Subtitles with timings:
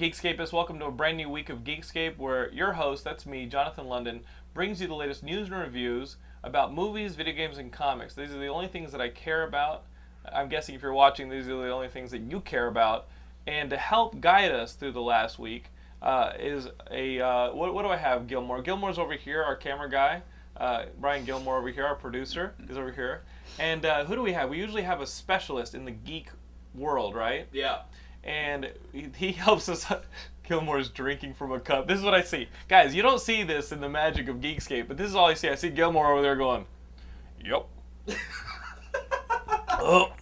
[0.00, 0.50] Geekscapists?
[0.50, 4.22] Welcome to a brand new week of Geekscape, where your host, that's me, Jonathan London,
[4.54, 8.14] brings you the latest news and reviews about movies, video games, and comics.
[8.14, 9.84] These are the only things that I care about.
[10.32, 13.08] I'm guessing if you're watching, these are the only things that you care about.
[13.46, 15.64] And to help guide us through the last week
[16.00, 18.26] uh, is a uh, what, what do I have?
[18.26, 18.62] Gilmore.
[18.62, 20.22] Gilmore's over here, our camera guy.
[20.56, 23.20] Uh, Brian Gilmore over here, our producer, is over here.
[23.58, 24.48] And uh, who do we have?
[24.48, 26.28] We usually have a specialist in the geek
[26.74, 27.48] world, right?
[27.52, 27.80] Yeah.
[28.24, 29.86] And he, he helps us.
[30.42, 31.86] Gilmore's drinking from a cup.
[31.86, 32.92] This is what I see, guys.
[32.92, 35.48] You don't see this in the magic of Geekscape, but this is all I see.
[35.48, 36.66] I see Gilmore over there going,
[37.44, 37.66] "Yep."
[39.78, 40.12] oh,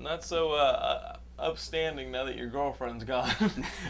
[0.00, 3.30] not so uh, upstanding now that your girlfriend's gone.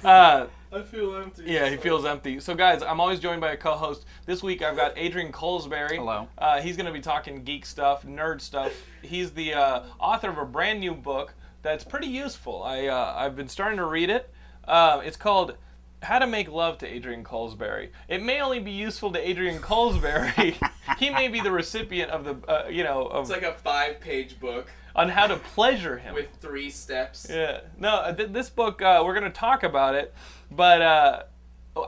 [0.04, 1.44] uh, I feel empty.
[1.46, 2.40] yeah, he feels empty.
[2.40, 4.04] So, guys, I'm always joined by a co-host.
[4.26, 5.96] This week, I've got Adrian Colesberry.
[5.96, 6.28] Hello.
[6.36, 8.72] Uh, he's going to be talking geek stuff, nerd stuff.
[9.02, 12.62] He's the uh, author of a brand new book that's pretty useful.
[12.62, 14.30] I uh, I've been starting to read it.
[14.68, 15.56] Uh, it's called
[16.02, 17.88] How to Make Love to Adrian Colesberry.
[18.06, 20.54] It may only be useful to Adrian Colesberry.
[20.98, 24.38] he may be the recipient of the uh, you know of It's like a five-page
[24.38, 26.14] book on how to pleasure him.
[26.14, 27.26] with three steps.
[27.28, 27.60] Yeah.
[27.78, 30.14] No, uh, th- this book, uh, we're going to talk about it,
[30.52, 31.22] but uh,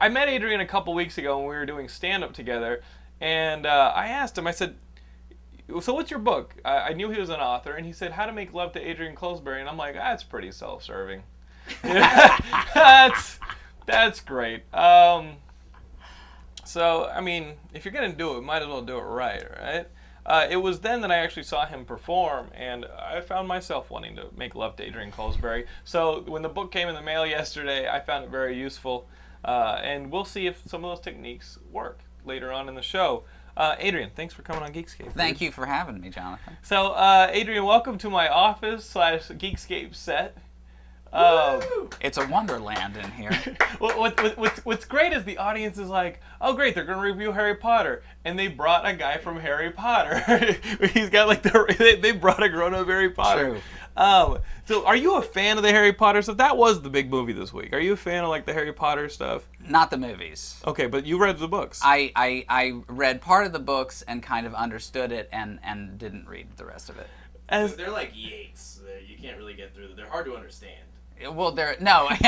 [0.00, 2.82] I met Adrian a couple weeks ago when we were doing stand up together,
[3.20, 4.75] and uh, I asked him, I said,
[5.81, 6.54] so what's your book?
[6.65, 8.81] I-, I knew he was an author, and he said, How to Make Love to
[8.81, 11.22] Adrian Colesberry, and I'm like, that's pretty self serving.
[11.82, 13.38] that's,
[13.87, 14.62] that's great.
[14.75, 15.37] Um,
[16.65, 19.44] so, I mean, if you're going to do it, might as well do it right,
[19.60, 19.87] right?
[20.27, 24.16] Uh, it was then that I actually saw him perform, and I found myself wanting
[24.16, 25.66] to make love to Adrian Colesberry.
[25.84, 29.06] So when the book came in the mail yesterday, I found it very useful,
[29.44, 33.22] uh, and we'll see if some of those techniques work later on in the show.
[33.56, 35.12] Uh, Adrian, thanks for coming on Geekscape.
[35.15, 36.56] Thank you for having me, Jonathan.
[36.62, 40.37] So, uh, Adrian, welcome to my office slash Geekscape set.
[41.12, 41.89] Woo!
[42.00, 43.31] It's a wonderland in here.
[43.78, 47.00] what, what, what, what's, what's great is the audience is like, oh great, they're gonna
[47.00, 50.19] review Harry Potter, and they brought a guy from Harry Potter.
[50.93, 53.50] He's got like the they, they brought a grown-up Harry Potter.
[53.50, 53.61] True.
[53.97, 56.37] Um, so are you a fan of the Harry Potter stuff?
[56.37, 57.73] That was the big movie this week.
[57.73, 59.49] Are you a fan of like the Harry Potter stuff?
[59.67, 60.61] Not the movies.
[60.67, 61.81] Okay, but you read the books.
[61.83, 65.99] I, I, I read part of the books and kind of understood it and, and
[65.99, 67.09] didn't read the rest of it.
[67.49, 68.81] As They're like Yates.
[69.07, 69.97] You can't really get through them.
[69.97, 70.85] They're hard to understand.
[71.32, 72.09] Well, there, no,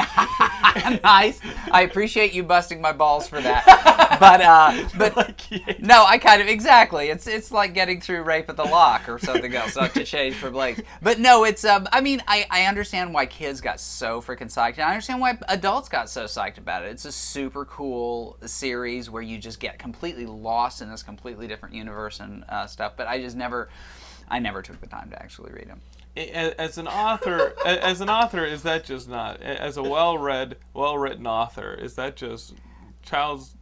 [1.05, 1.41] nice.
[1.71, 3.95] I appreciate you busting my balls for that.
[4.19, 5.81] But, uh, but like.
[5.81, 7.09] No, I kind of exactly.
[7.09, 9.77] It's it's like getting through Rape at the Lock or something else.
[9.77, 11.87] Not to change for Blake, but no, it's um.
[11.93, 15.39] I mean, I I understand why kids got so freaking psyched, and I understand why
[15.49, 16.91] adults got so psyched about it.
[16.91, 21.77] It's a super cool series where you just get completely lost in this completely different
[21.77, 22.95] universe and uh, stuff.
[22.97, 23.69] But I just never,
[24.29, 25.81] I never took the time to actually read them.
[26.19, 31.73] As an author as an author is that just not as a well-read well-written author
[31.75, 32.55] is that just
[33.03, 33.55] child's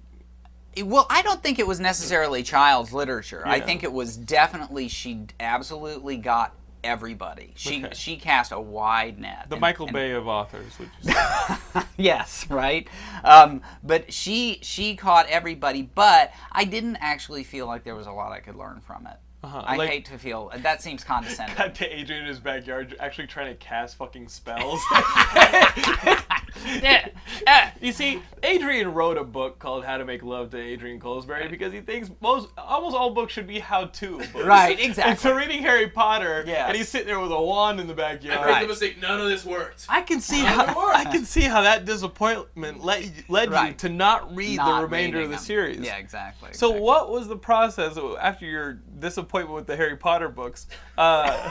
[0.83, 3.43] Well, I don't think it was necessarily child's literature.
[3.47, 7.53] I think it was definitely she absolutely got everybody.
[7.56, 7.94] She Okay.
[7.94, 9.47] she cast a wide net.
[9.49, 12.88] the And- michael and- bay of authors would you say yes, right.
[13.25, 15.83] Um, but she she caught everybody.
[15.83, 19.17] But I didn't actually feel like there was a lot I could learn from it.
[19.42, 21.54] Uh-huh, I like- hate to feel that seems condescending.
[21.56, 24.80] cut to Adrian in his backyard actually trying to cast fucking spells.
[27.47, 31.50] Yeah, you see, Adrian wrote a book called How to Make Love to Adrian Colesberry
[31.50, 34.35] because he thinks most almost all books should be how-to books.
[34.44, 35.11] Right, exactly.
[35.12, 36.69] And so reading Harry Potter, Yes.
[36.69, 38.38] and he's sitting there with a wand in the backyard.
[38.38, 38.62] I made Right.
[38.62, 39.00] the mistake.
[39.00, 39.87] None of this worked.
[39.88, 40.88] I can see None how.
[40.93, 45.20] I can see how that disappointment led you, led you to not read the remainder
[45.20, 45.44] of the them.
[45.44, 45.81] series.
[45.81, 46.50] Yeah, exactly.
[46.52, 46.81] So exactly.
[46.81, 50.67] what was the process after your disappointment with the Harry Potter books?
[50.97, 51.50] Uh,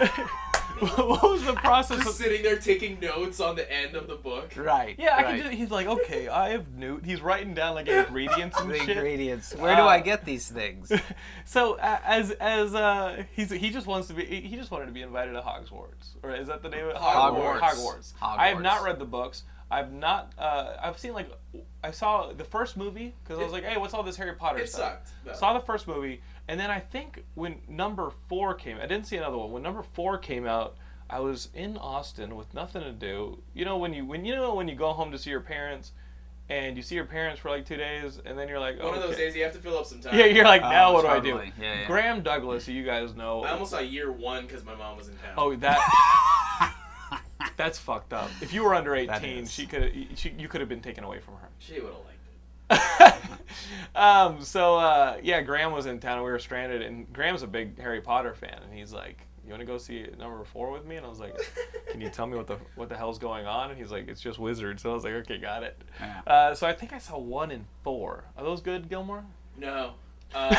[0.78, 1.98] what was the process?
[1.98, 4.52] Just Of, sitting there taking notes on the end of the book.
[4.56, 4.96] Right.
[4.98, 5.26] yeah, I right.
[5.36, 5.38] can.
[5.44, 7.04] Just, he's like, okay, I have newt.
[7.04, 8.90] He's writing down like ingredients and the shit.
[8.96, 9.54] ingredients.
[9.54, 10.90] Where do Uh, I get these things?
[11.46, 14.92] So uh, as as uh, he's he just wants to be he just wanted to
[14.92, 16.96] be invited to Hogwarts or is that the name of it?
[16.96, 17.60] Hogwarts.
[17.60, 18.12] Hogwarts.
[18.22, 19.44] I have not read the books.
[19.70, 20.32] I've not.
[20.38, 21.28] Uh, I've seen like
[21.82, 24.58] I saw the first movie because I was like, hey, what's all this Harry Potter
[24.60, 24.92] It stuff?
[25.04, 25.10] sucked.
[25.24, 25.32] though.
[25.34, 29.16] Saw the first movie, and then I think when number four came, I didn't see
[29.16, 29.52] another one.
[29.52, 30.76] When number four came out,
[31.08, 33.42] I was in Austin with nothing to do.
[33.54, 35.92] You know when you when you know when you go home to see your parents,
[36.50, 39.00] and you see your parents for like two days, and then you're like, One of
[39.00, 39.24] those okay.
[39.26, 40.18] days you have to fill up some time.
[40.18, 41.52] Yeah, you're like, uh, now Oh, what do I totally.
[41.56, 41.62] do?
[41.62, 41.86] Yeah, yeah.
[41.86, 43.42] Graham Douglas, who you guys know.
[43.44, 45.34] I almost saw year one because my mom was in town.
[45.38, 46.74] Oh, that.
[47.56, 48.30] that's fucked up.
[48.42, 51.34] If you were under 18, she could she, you could have been taken away from
[51.34, 51.48] her.
[51.58, 52.13] she would have liked it.
[53.94, 57.46] um, so uh, yeah, Graham was in town and we were stranded, and Graham's a
[57.46, 60.84] big Harry Potter fan, and he's like, "You want to go see number four with
[60.84, 61.36] me?" And I was like,
[61.90, 64.20] "Can you tell me what the what the hell's going on?" And he's like, "It's
[64.20, 66.20] just wizards." So I was like, "Okay, got it." Yeah.
[66.26, 68.24] Uh, so I think I saw one and four.
[68.36, 69.24] Are those good, Gilmore?
[69.56, 69.94] No.
[70.34, 70.52] Um,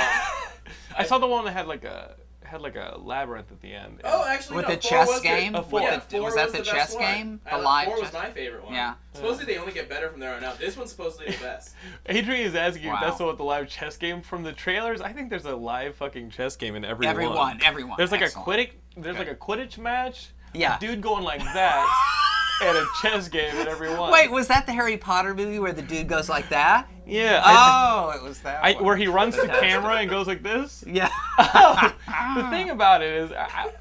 [0.97, 2.15] I saw the one that had like a
[2.45, 4.01] had like a labyrinth at the end.
[4.03, 5.55] oh, actually, With no, the four chess was the- game?
[5.55, 5.81] Oh, four.
[5.81, 7.03] Yeah, With the- four was that was the best chess one.
[7.03, 7.41] game?
[7.45, 8.73] I The live Four was my favorite one.
[8.73, 8.93] Yeah.
[9.13, 10.59] Supposedly they only get better from there on out.
[10.59, 11.73] This one's supposedly the best.
[12.07, 12.95] Adrian is asking Wow.
[12.95, 15.01] if that's what the live chess game from the trailers.
[15.01, 17.59] I think there's a live fucking chess game in every Everyone, one.
[17.63, 17.95] everyone.
[17.97, 18.47] There's like Excellent.
[18.47, 18.71] a Quidditch.
[18.97, 19.25] There's Okay.
[19.29, 20.29] like a Quidditch match.
[20.53, 20.77] Yeah.
[20.77, 21.85] A dude going like that,
[22.63, 24.09] and a chess game in every one.
[24.11, 26.87] Wait, was that the Harry Potter movie where the dude goes like that?
[27.05, 27.41] Yeah.
[27.43, 28.63] I, oh, it was that.
[28.63, 29.67] I, where he runs Fantastic.
[29.67, 30.83] camera and goes like this.
[30.87, 31.09] Yeah.
[31.37, 33.71] the thing about it is, I,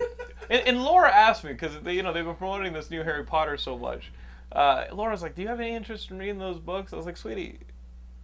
[0.50, 3.56] and, and Laura asked me because you know they've been promoting this new Harry Potter
[3.56, 4.12] so much.
[4.52, 7.16] Uh, Laura's like, "Do you have any interest in reading those books?" I was like,
[7.16, 7.58] "Sweetie,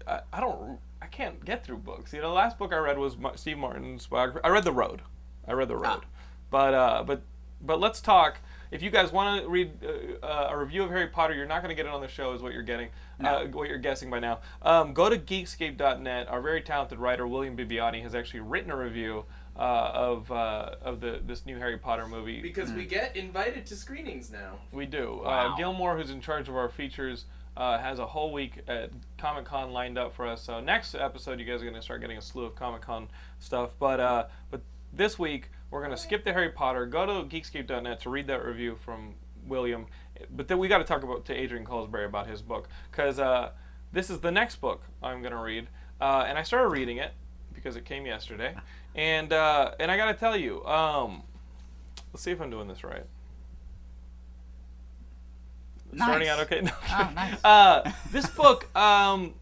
[0.07, 2.13] I, I don't, I can't get through books.
[2.13, 4.45] You know, the last book I read was Steve Martin's biography.
[4.45, 5.03] I read The Road.
[5.49, 6.03] I read The Road,
[6.51, 7.23] but uh, but
[7.63, 8.39] but let's talk.
[8.71, 11.63] If you guys want to read uh, uh, a review of Harry Potter, you're not
[11.63, 12.89] going to get it on the show, is what you're getting,
[13.23, 14.41] uh, what you're guessing by now.
[14.63, 16.29] Um, go to Geekscape.net.
[16.29, 19.25] Our very talented writer William Bibbiani has actually written a review
[19.57, 22.41] uh, of uh, of the this new Harry Potter movie.
[22.41, 24.59] Because we get invited to screenings now.
[24.73, 25.21] We do.
[25.25, 25.53] Wow.
[25.53, 27.25] Uh, Gilmore, who's in charge of our features,
[27.57, 30.43] uh, has a whole week at Comic Con lined up for us.
[30.43, 33.09] So next episode, you guys are going to start getting a slew of Comic Con
[33.39, 33.73] stuff.
[33.79, 34.63] But uh, but
[34.93, 36.87] this week, we're going to skip the Harry Potter.
[36.87, 39.15] Go to Geekscape.net to read that review from
[39.47, 39.87] William.
[40.31, 43.51] But then we got to talk about to Adrian Colesberry about his book because uh,
[43.93, 45.69] this is the next book I'm going to read,
[46.01, 47.13] uh, and I started reading it
[47.55, 48.55] because it came yesterday,
[48.95, 51.23] and uh, and I got to tell you, um,
[52.13, 53.05] let's see if I'm doing this right.
[55.97, 56.61] Starting out okay.
[56.65, 57.45] No, Oh, nice.
[57.45, 59.35] Uh, this book, um,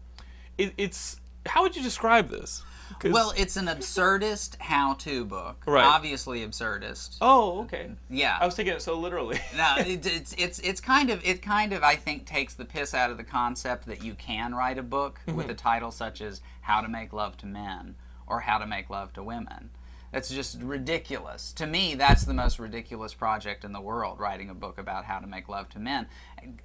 [0.57, 2.63] it, it's how would you describe this?
[3.05, 5.63] Well, it's an absurdist how-to book.
[5.65, 5.83] Right.
[5.85, 7.17] Obviously absurdist.
[7.21, 7.91] oh, okay.
[8.09, 8.37] Yeah.
[8.39, 9.39] I was taking it so literally.
[9.57, 12.93] no, it, it's it's it's kind of it kind of I think takes the piss
[12.93, 15.37] out of the concept that you can write a book Mm-hmm.
[15.37, 17.95] with a title such as How to Make Love to Men
[18.27, 19.69] or How to Make Love to Women.
[20.11, 21.53] That's just ridiculous.
[21.53, 25.19] To me, that's the most ridiculous project in the world, writing a book about how
[25.19, 26.07] to make love to men.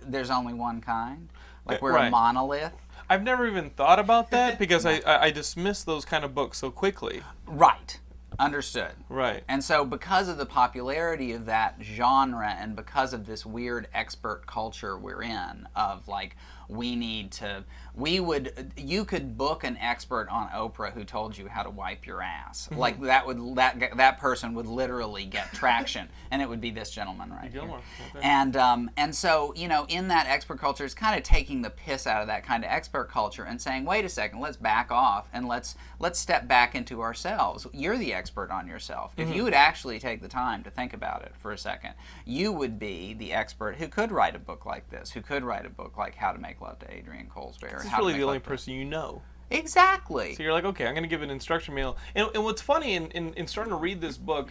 [0.01, 1.29] There's only one kind.
[1.67, 2.09] Like we're Right.
[2.09, 2.73] a monolith.
[3.09, 6.59] I've never even thought about that because I, I, I dismiss those kind of books
[6.59, 7.23] so quickly.
[7.47, 8.01] Right.
[8.39, 8.93] Understood.
[9.09, 9.45] Right.
[9.47, 14.47] And so, because of the popularity of that genre and because of this weird expert
[14.47, 16.37] culture we're in, of like,
[16.69, 17.65] we need to,
[17.95, 22.07] we would, you could book an expert on Oprah who told you how to wipe
[22.07, 22.69] your ass.
[22.73, 26.91] Like, that would, that, that person would literally get traction, and it would be this
[26.91, 27.63] gentleman right here.
[27.63, 28.21] Okay.
[28.23, 31.71] And um, and so you know, in that expert culture, it's kind of taking the
[31.71, 34.91] piss out of that kind of expert culture and saying, wait a second, let's back
[34.91, 37.67] off and let's let's step back into ourselves.
[37.73, 39.13] You're the expert on yourself.
[39.17, 41.95] If you would actually take the time to think about it for a second,
[42.25, 45.67] you would be the expert who could write a book like this, who could write
[45.67, 47.75] a book like How to Make Love to Adrian Colesberry.
[47.75, 49.23] or This is really the only Love to- person you know.
[49.51, 50.35] Exactly.
[50.35, 51.97] So you're like, okay, I'm going to give an instruction manual.
[52.15, 54.51] And, and what's funny in, in, in starting to read this book,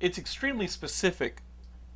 [0.00, 1.42] it's extremely specific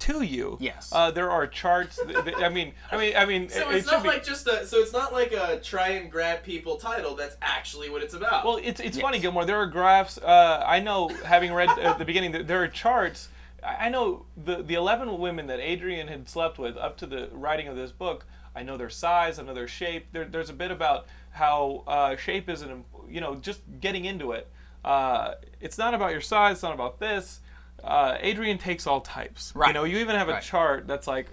[0.00, 0.58] to you.
[0.60, 0.90] Yes.
[0.92, 1.96] Uh, there are charts.
[2.04, 4.08] that- that- I mean, I mean, I mean, So it, it's it not be.
[4.08, 4.66] like just a.
[4.66, 7.14] So it's not like a try and grab people title.
[7.14, 8.44] That's actually what it's about.
[8.44, 9.02] Well, it's it's Yes.
[9.02, 9.44] funny, Gilmore.
[9.46, 10.18] There are graphs.
[10.18, 13.28] Uh, I know, having read at the beginning, that there are charts.
[13.62, 17.28] I I know the the eleven women that Adrian had slept with up to the
[17.32, 18.26] writing of this book.
[18.56, 19.38] I know their size.
[19.38, 20.06] I know their shape.
[20.12, 24.32] There, there's a bit about how uh, shape is an you know just getting into
[24.32, 24.48] it.
[24.84, 26.56] Uh, it's not about your size.
[26.56, 27.40] It's not about this.
[27.82, 29.52] Uh, Adrian takes all types.
[29.54, 29.68] Right.
[29.68, 30.42] You know, you even have a Right.
[30.42, 31.26] chart that's like,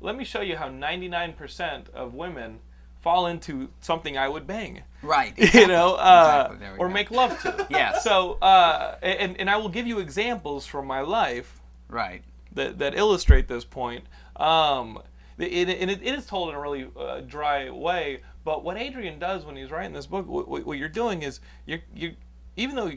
[0.00, 2.60] let me show you how 99% of women
[3.00, 5.32] fall into something I would bang Right.
[5.54, 6.94] you know, uh, Exactly, or go.
[6.94, 7.66] make love to.
[7.70, 8.02] Yes.
[8.04, 12.22] So, uh, and and I will give you examples from my life Right.
[12.52, 14.04] that that illustrate this point.
[14.36, 15.00] Um,
[15.38, 18.22] it, it, it is told in a really uh, dry way.
[18.44, 21.40] But what Adrian does when he's writing this book, what, what what you're doing is
[21.66, 22.14] you're you,
[22.56, 22.92] even though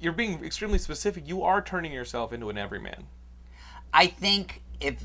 [0.00, 3.06] you're being extremely specific, you are turning yourself into an everyman.
[3.92, 5.04] I think if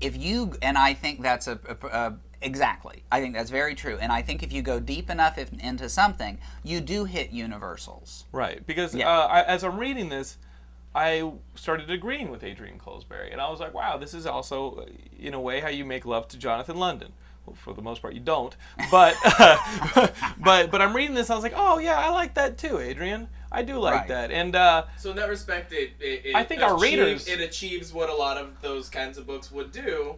[0.00, 3.02] if you and I think that's a, a, a exactly.
[3.10, 3.98] I think that's very true.
[4.00, 8.24] And I think if you go deep enough if, into something, you do hit universals.
[8.32, 9.10] Right, because Yeah.
[9.10, 10.38] uh, I, as I'm reading this,
[10.94, 14.86] I started agreeing with Adrian Colesberry, and I was like, "Wow, this is also, uh,
[15.18, 17.12] in a way, how you make love to Jonathan London."
[17.46, 18.54] Well, for the most part, you don't,
[18.90, 19.14] but
[20.38, 23.28] but but I'm reading this, I was like, "Oh yeah, I like that too, Adrian.
[23.52, 24.08] I do like Right.
[24.08, 27.28] that." And uh, So in that respect, it, it, it I think our achieves- readers-
[27.28, 30.16] it achieves what a lot of those kinds of books would do,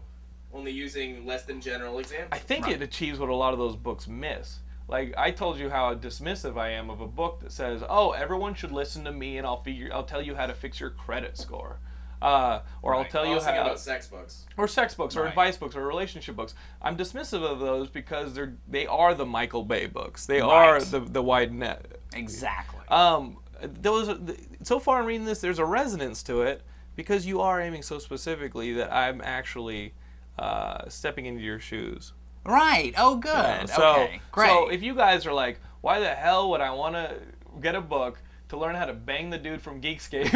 [0.53, 2.31] only using less than general examples.
[2.33, 4.59] I think it achieves what a lot of those books miss.
[4.91, 8.55] Like I told you how dismissive I am of a book that says, "Oh, everyone
[8.55, 11.39] should listen to me, and I'll figure, I'll tell you how to fix your credit
[11.39, 11.79] score."
[12.21, 14.45] Uh, or I'll tell I you how, about sex books.
[14.59, 16.55] or sex books, or advice books, or relationship books.
[16.83, 20.27] I'm dismissive of those because they're they are the Michael Bay books.
[20.27, 20.51] They Right.
[20.51, 21.87] are the the wide net.
[22.13, 22.81] Exactly.
[22.89, 24.19] Um, those
[24.65, 26.63] so far in reading this, there's a resonance to it
[26.97, 29.95] because you are aiming so specifically that I'm actually
[30.39, 32.13] uh, stepping into your shoes.
[32.45, 32.93] Right.
[32.97, 33.69] Oh, good.
[33.69, 34.21] So, okay.
[34.33, 34.49] Great.
[34.49, 37.17] so if you guys are like, why the hell would I want to
[37.61, 40.33] get a book to learn how to bang the dude from Geekscape?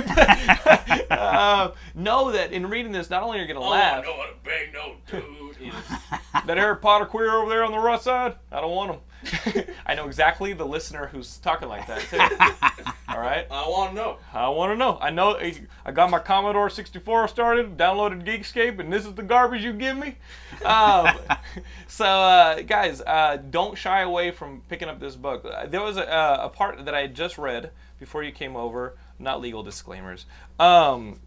[1.10, 4.16] uh, know that in reading this, not only are you going to laugh, Oh, know
[4.16, 5.72] how to bang no dude.
[6.46, 9.00] That Harry Potter queer over there on the right side, I don't want him.
[9.86, 12.92] I know exactly the listener who's talking like that too.
[13.08, 13.46] All right.
[13.50, 14.18] I want to know.
[14.32, 14.98] I want to know.
[15.00, 15.38] I know.
[15.84, 19.96] I got my Commodore 64 started, downloaded Geekscape, and this is the garbage you give
[19.96, 20.16] me.
[20.64, 21.16] Um,
[21.86, 25.44] so, uh, guys, uh, don't shy away from picking up this book.
[25.44, 28.56] Uh, There was a, uh, a part that I had just read before you came
[28.56, 28.96] over.
[29.18, 30.26] Not legal disclaimers.
[30.58, 31.20] Um,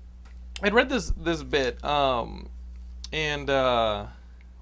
[0.62, 2.50] I'd read this this bit, um,
[3.14, 4.08] and uh,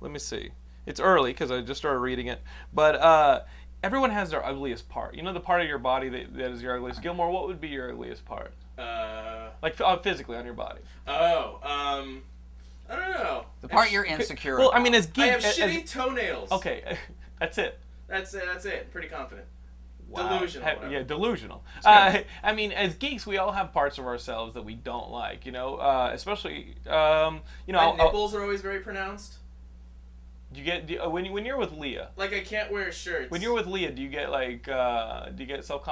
[0.01, 0.51] let me see.
[0.85, 2.41] It's early because I just started reading it,
[2.73, 2.95] but.
[2.95, 3.41] Uh,
[3.83, 5.13] Everyone has their ugliest part.
[5.13, 7.03] You know the part of your body that, that is your ugliest.
[7.03, 8.51] Gilmore, what would be your ugliest part?
[8.79, 10.79] Uh, Like uh, physically on your body.
[11.07, 12.23] oh, um,
[12.89, 13.45] I don't know.
[13.61, 14.57] the part you're sh- insecure.
[14.57, 16.51] Well, I mean, as I geek, have as- shitty toenails.
[16.51, 16.97] okay,
[17.39, 17.77] that's it.
[18.07, 18.43] That's it.
[18.51, 18.91] That's it.
[18.91, 19.45] Pretty confident.
[20.09, 20.29] Wow.
[20.39, 20.67] Delusional.
[20.67, 20.91] Ha- whatever.
[20.93, 21.63] yeah, delusional.
[21.83, 25.45] Uh, I mean, as geeks, we all have parts of ourselves that we don't like.
[25.45, 29.35] You know, uh, especially um, you know, My I'll- I'll- nipples are always very pronounced.
[30.57, 32.09] You get do, you- uh, when you, when you're with Leah.
[32.15, 33.29] Like I can't wear shirts.
[33.31, 35.87] When you're with Leah, do you get like uh, do you get self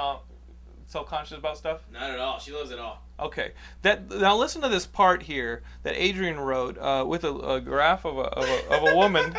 [0.86, 1.80] self conscious about stuff?
[1.92, 2.38] Not at all.
[2.38, 3.03] She loves it all.
[3.18, 3.52] Okay.
[3.82, 8.04] That now listen to this part here that Adrian wrote uh, with a, a graph
[8.04, 9.36] of a, of a, of a woman,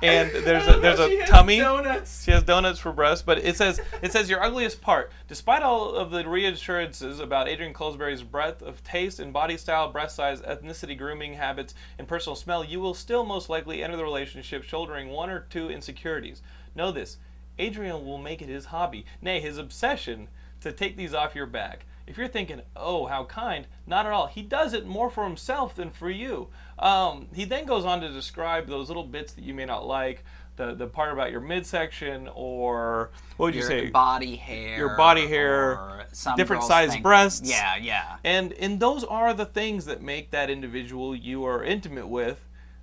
[0.00, 1.58] and there's a there's a has tummy.
[1.58, 2.22] Donuts.
[2.22, 5.10] She has donuts for breasts, but it says it says your ugliest part.
[5.26, 10.14] Despite all of the reassurances about Adrian Colesberry's breadth of taste and body style, breast
[10.14, 14.62] size, ethnicity, grooming habits, and personal smell, you will still most likely enter the relationship
[14.62, 16.42] shouldering one or two insecurities.
[16.76, 17.16] Know this:
[17.58, 20.28] Adrian will make it his hobby, nay, his obsession,
[20.60, 21.86] to take these off your back.
[22.06, 24.28] If you're thinking, oh, how kind, not at all.
[24.28, 26.48] He does it more for himself than for you.
[26.78, 30.24] Um, he then goes on to describe those little bits that you may not like,
[30.56, 33.90] the, the part about your midsection, or what would you your say?
[33.90, 34.78] body hair.
[34.78, 37.48] Your body hair, or some different girls size think- breasts.
[37.48, 38.16] Yeah, yeah.
[38.24, 42.40] And and those are the things that make that individual you are intimate with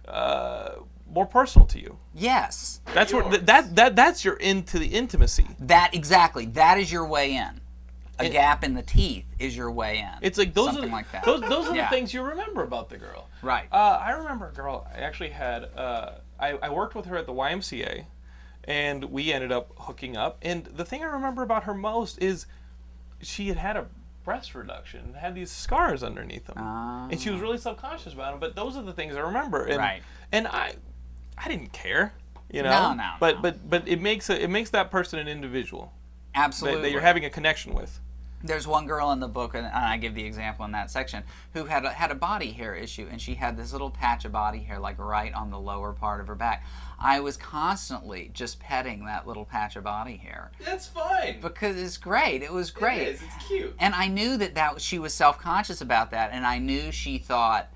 [0.08, 0.74] uh,
[1.10, 1.98] more personal to you.
[2.14, 2.82] Yes.
[2.94, 3.40] That's where Yours.
[3.44, 5.48] that that that's your into the intimacy.
[5.60, 6.46] That exactly.
[6.48, 7.60] That is your way in.
[8.20, 10.10] A It- gap in the teeth is your way in.
[10.22, 11.24] It's like those Something are the, like that.
[11.26, 11.90] those those are Yeah.
[11.90, 13.28] the things you remember about the girl.
[13.42, 13.68] Right.
[13.72, 14.88] Uh, I remember a girl.
[14.94, 15.64] I actually had.
[15.76, 18.06] Uh, I, I worked with her at the YMCA,
[18.66, 20.38] and we ended up hooking up.
[20.42, 22.46] And the thing I remember about her most is
[23.22, 23.88] she had had a
[24.24, 28.40] breast reduction and had these scars underneath them, and she was really self-conscious about them.
[28.40, 29.66] But those are the things I remember.
[29.66, 30.04] And, Right.
[30.32, 30.76] And I,
[31.38, 32.14] I didn't care.
[32.52, 32.70] You know.
[32.70, 33.42] No, no, But no.
[33.42, 35.92] but but it makes a, it makes that person an individual
[36.36, 36.82] that, Absolutely.
[36.84, 38.00] that you're having a connection with.
[38.46, 41.24] There's one girl in the book, and I give the example in that section,
[41.54, 44.34] who had a, had a body hair issue, and she had this little patch of
[44.34, 46.66] body hair, like right on the lower part of her back.
[47.00, 51.40] I was constantly just petting that little patch of body hair That's fine.
[51.42, 52.44] because it's great.
[52.44, 53.02] It was great.
[53.02, 53.22] It is.
[53.24, 53.76] It's cute.
[53.80, 57.18] and I knew that that she was self conscious about that, and I knew she
[57.18, 57.70] thought.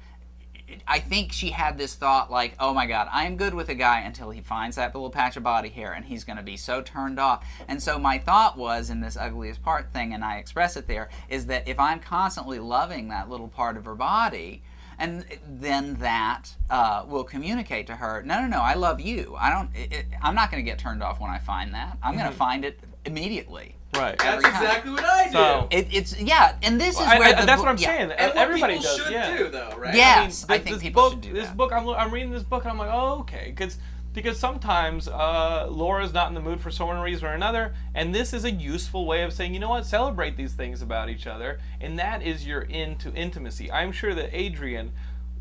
[0.88, 4.02] I think she had this thought like, "Oh my God, I'm good with a guy
[4.02, 6.82] until he finds that little patch of body hair, and he's going to be so
[6.82, 10.76] turned off." And so my thought was in this ugliest part thing, and I express
[10.76, 14.64] it there, is that if I'm constantly loving that little part of her body,
[15.00, 19.36] and then that uh, will communicate to her, "No, no, no, I love you.
[19.40, 19.70] I don't.
[19.76, 21.98] It, it, I'm not going to get turned off when I find that.
[22.04, 24.18] I'm going to find it immediately." Right.
[24.20, 24.54] That's time.
[24.54, 25.32] exactly what I do.
[25.32, 27.78] So- It, it's yeah, and this is I- where I- the that's book- what I'm
[27.78, 27.88] yeah.
[27.88, 28.12] saying.
[28.12, 28.98] and what Everybody people does.
[29.04, 29.38] should yeah.
[29.38, 29.96] do, though, right?
[29.96, 30.14] Yeah.
[30.18, 31.58] I, mean, Yes, I think this people book, should do This that.
[31.58, 33.78] book, I'm, I'm reading this book, and I'm like, oh, okay, because
[34.14, 38.16] because sometimes uh, Laura's not in the mood for some one reason or another, and
[38.16, 41.28] this is a useful way of saying, you know what, celebrate these things about each
[41.28, 43.72] other, and that is your into intimacy.
[43.72, 44.92] I'm sure that Adrian.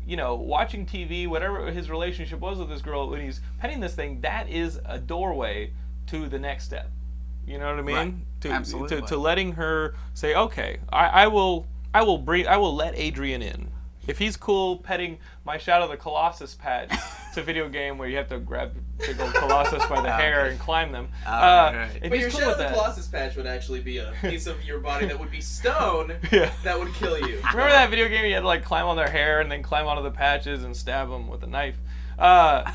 [0.05, 3.93] You know, watching TV, whatever his relationship was with this girl, when he's petting this
[3.93, 5.71] thing, that is a doorway
[6.05, 6.89] to the next step.
[7.47, 7.95] You know what I mean?
[7.95, 8.13] Right.
[8.41, 9.01] To, Absolutely.
[9.01, 12.93] To, to letting her say, okay, I, I will, I will bring, I will let
[12.95, 13.71] Adrian in.
[14.05, 16.91] If he's cool petting my Shadow of the Colossus patch,
[17.27, 20.45] it's a video game where you have to grab big old Colossus by the hair
[20.49, 21.09] and climb them.
[21.25, 21.95] Oh, uh, right.
[21.95, 24.13] If But he's your cool Shadow of the that, Colossus patch would actually be a
[24.21, 26.51] piece of your body that would be stone Yeah.
[26.63, 27.37] that would kill you.
[27.37, 28.25] Remember that video game?
[28.25, 30.75] You had to like climb on their hair and then climb onto the patches and
[30.75, 31.75] stab them with a knife.
[32.19, 32.71] Uh,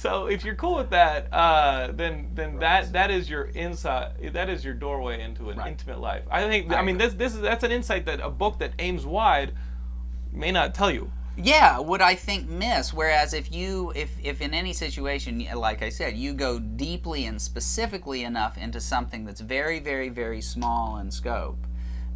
[0.00, 4.32] so if you're cool with that, uh, then then that that is your insight.
[4.32, 5.68] That is your doorway into an Right.
[5.72, 6.24] intimate life.
[6.30, 6.72] I think.
[6.72, 9.52] I, I mean, this this is that's an insight that a book that aims wide
[10.32, 11.10] may not tell you.
[11.36, 15.88] yeah would i think miss whereas if you if if in any situation like i
[15.88, 21.08] said you go deeply and specifically enough into something that's very very very small in
[21.10, 21.60] scope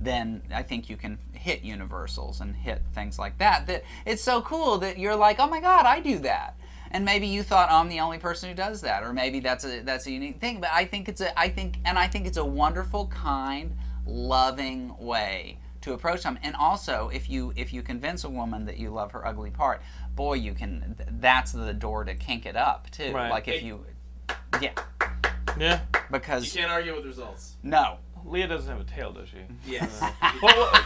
[0.01, 4.43] then i think you can hit universals and hit things like that that it's so
[4.43, 6.51] cool that you're like oh my god i do that
[6.95, 9.65] and maybe you thought oh, i'm the only person who does that or maybe that's
[9.65, 12.27] a that's a unique thing but i think it's a i think and i think
[12.27, 17.83] it's a wonderful kind loving way to approach them and also if you if you
[17.83, 19.83] convince a woman that you love her ugly part
[20.15, 23.31] boy you can that's the door to kink it up too Right.
[23.31, 23.85] like if It- you
[24.63, 24.73] yeah
[25.59, 25.81] Yeah.
[26.11, 27.57] Because you can't argue with results.
[27.63, 29.37] no Leah doesn't have a tail, does she?
[29.71, 30.01] Yes.
[30.01, 30.11] Uh,
[30.43, 30.83] well, well,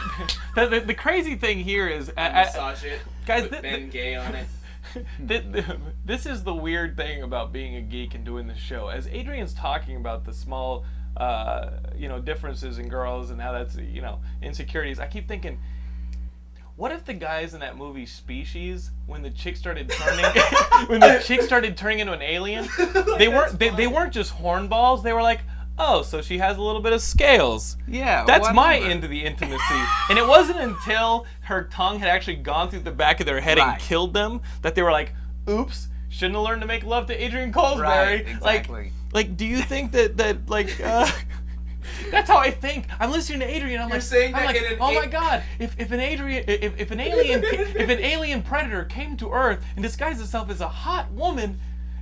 [0.55, 2.99] the, the, the crazy thing here is, I- I- uh, uh, Massage it.
[3.25, 4.45] guys, Put th- Ben Gay on it.
[5.27, 5.65] Th- th-
[6.05, 8.87] this is the weird thing about being a geek and doing this show.
[8.87, 10.85] As Adrian's talking about the small,
[11.17, 15.59] uh, you know, differences in girls and how that's, you know, insecurities, I keep thinking,
[16.75, 20.25] what if the guys in that movie Species, when the chick started turning,
[20.87, 22.69] when the chick started turning into an alien,
[23.17, 25.03] they weren't they, they weren't just hornballs.
[25.03, 25.41] They were like,
[25.79, 27.77] oh, so she has a little bit of scales.
[27.87, 29.81] yeah That's my end of the intimacy.
[30.09, 33.57] and it wasn't until her tongue had actually gone through the back of their head
[33.57, 33.73] Right.
[33.73, 35.13] and killed them that they were like,
[35.49, 37.79] oops, shouldn't have learned to make love to Adrian Colesberry.
[37.81, 41.09] right Like, exactly like, do you think that, that like, uh,
[42.11, 42.85] that's how I think.
[42.99, 43.81] I'm listening to Adrian.
[43.81, 45.41] I'm You're like, saying I'm like, oh my god!
[45.57, 49.63] If, if an Adrian, if, if an alien, if an alien predator came to Earth
[49.75, 51.59] and disguised itself as a hot woman,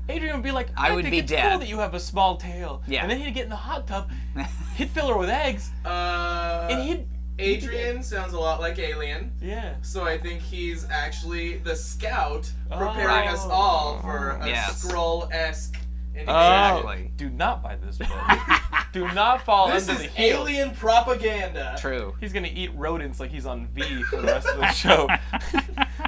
[0.09, 1.99] Adrian would be like, I would think be it's dead." cool that you have a
[1.99, 2.81] small tail.
[2.87, 3.01] Yeah.
[3.01, 4.09] And then he'd get in the hot tub,
[4.75, 7.07] he'd fill her with eggs, Uh, and he'd
[7.39, 9.31] Adrian sounds a lot like Alien.
[9.41, 9.75] Yeah.
[9.83, 13.51] So I think he's actually the scout preparing us Oh.
[13.51, 14.77] all for a Yes.
[14.81, 15.75] scroll-esque
[16.15, 17.11] Oh, Exactly.
[17.15, 18.07] do not buy this book.
[18.91, 20.41] do not fall This under is the heel.
[20.41, 21.75] alien propaganda.
[21.79, 25.07] true He's gonna eat rodents like he's on V for the rest of the show.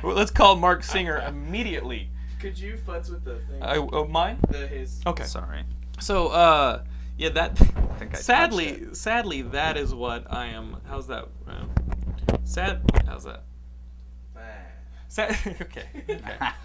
[0.04, 2.10] Well, Let's call Marc Singer immediately.
[2.40, 3.62] Could you futz with the thing?
[3.62, 4.40] I, oh, mine?
[4.50, 5.02] the his.
[5.06, 5.26] Okay.
[5.26, 5.64] sorry
[6.00, 6.84] So, uh,
[7.18, 7.58] yeah, that.
[8.00, 8.96] think I sadly, it.
[8.96, 10.78] sadly, that is what I am.
[10.88, 11.28] How's that?
[11.48, 11.70] Um,
[12.46, 12.82] sad.
[13.06, 13.44] How's that?
[15.10, 16.22] Sad, okay, okay.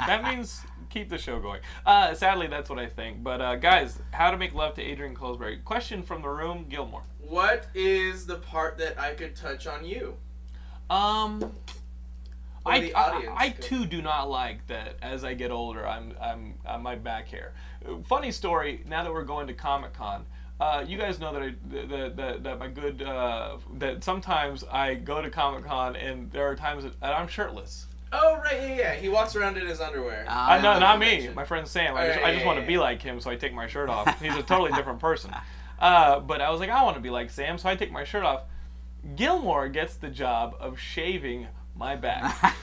[0.06, 0.60] that means
[0.90, 1.60] keep the show going.
[1.86, 3.22] Uh, sadly, that's what I think.
[3.24, 5.64] But uh, guys, how to make love to Adrian Colesberry?
[5.64, 7.04] Question from the room, Gilmore.
[7.26, 10.14] What is the part that I could touch on you?
[10.90, 11.50] Um, Or
[12.66, 14.96] I, the I, audience I could- too do not like that.
[15.02, 17.52] As I get older, I'm I'm, I'm my back hair.
[17.86, 18.82] Uh, Funny story.
[18.86, 20.24] Now that we're going to Comic Con.
[20.60, 24.94] Uh, you guys know that I, that, that, that my good uh, that sometimes I
[24.94, 27.86] go to Comic Con and there are times that I'm shirtless.
[28.12, 28.94] Oh right, yeah, yeah.
[28.94, 30.24] He walks around in his underwear.
[30.28, 30.78] Ah, I know, yeah.
[30.78, 31.06] not me.
[31.06, 31.34] convention.
[31.34, 31.96] My friend Sam.
[31.96, 33.66] I just, yeah, I just yeah, want to be like him, so I take my
[33.66, 34.22] shirt off.
[34.22, 35.34] He's a totally different person.
[35.80, 38.04] Uh, but I was like, I want to be like Sam, so I take my
[38.04, 38.42] shirt off.
[39.16, 42.54] Gilmore gets the job of shaving my back.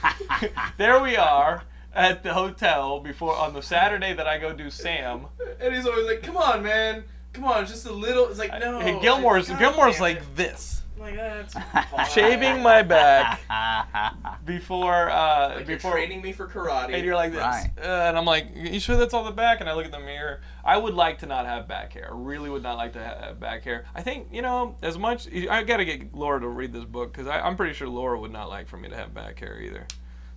[0.78, 1.62] there we are
[1.94, 5.26] at the hotel before on the Saturday that I go do Sam.
[5.60, 8.80] And he's always like, "Come on, man, come on, just a little." It's like, no.
[8.80, 11.54] Hey, Gilmore's God Gilmore's like this, like that's
[12.12, 13.40] shaving my back
[14.44, 16.94] before uh, Like you're before training me for karate.
[16.94, 17.70] and you're like this, Right.
[17.82, 19.60] uh, and I'm like, you sure that's all the back?
[19.60, 20.40] And I look at the mirror.
[20.64, 22.08] I would like to not have back hair.
[22.10, 23.84] I really would not like to have back hair.
[23.94, 25.28] I think you know as much.
[25.50, 28.48] I gotta get Laura to read this book because I'm pretty sure Laura would not
[28.48, 29.86] like for me to have back hair either.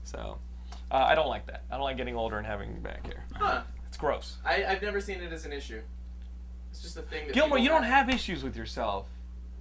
[0.04, 0.40] So
[0.92, 1.64] uh, I don't like that.
[1.72, 3.26] I don't like getting older and having back hair.
[3.36, 3.62] Huh.
[3.88, 4.38] It's gross.
[4.46, 5.82] I, I've never seen it as an issue.
[6.72, 7.34] It's just a thing that.
[7.34, 9.08] Gilmore, you don't have issues with yourself.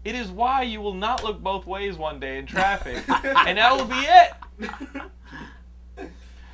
[0.04, 3.72] It is why you will not look both ways one day in traffic, and that
[3.76, 5.02] will be it.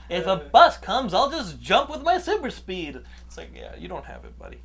[0.08, 2.98] If a bus comes, I'll just jump with my super speed.
[3.28, 4.58] It's like, yeah, you don't have it, buddy.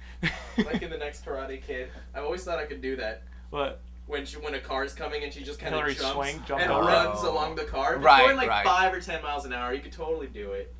[0.58, 3.22] like in the next Karate Kid, I always thought I could do that.
[3.52, 3.80] What?
[4.08, 6.72] When she, when a car's coming and she just kind of jumps Swank jumped and
[6.72, 6.88] over.
[6.88, 7.32] runs Oh.
[7.32, 7.96] along the car.
[7.96, 8.66] If Right, it's going like right.
[8.66, 10.74] five or ten miles an hour, you could totally do it.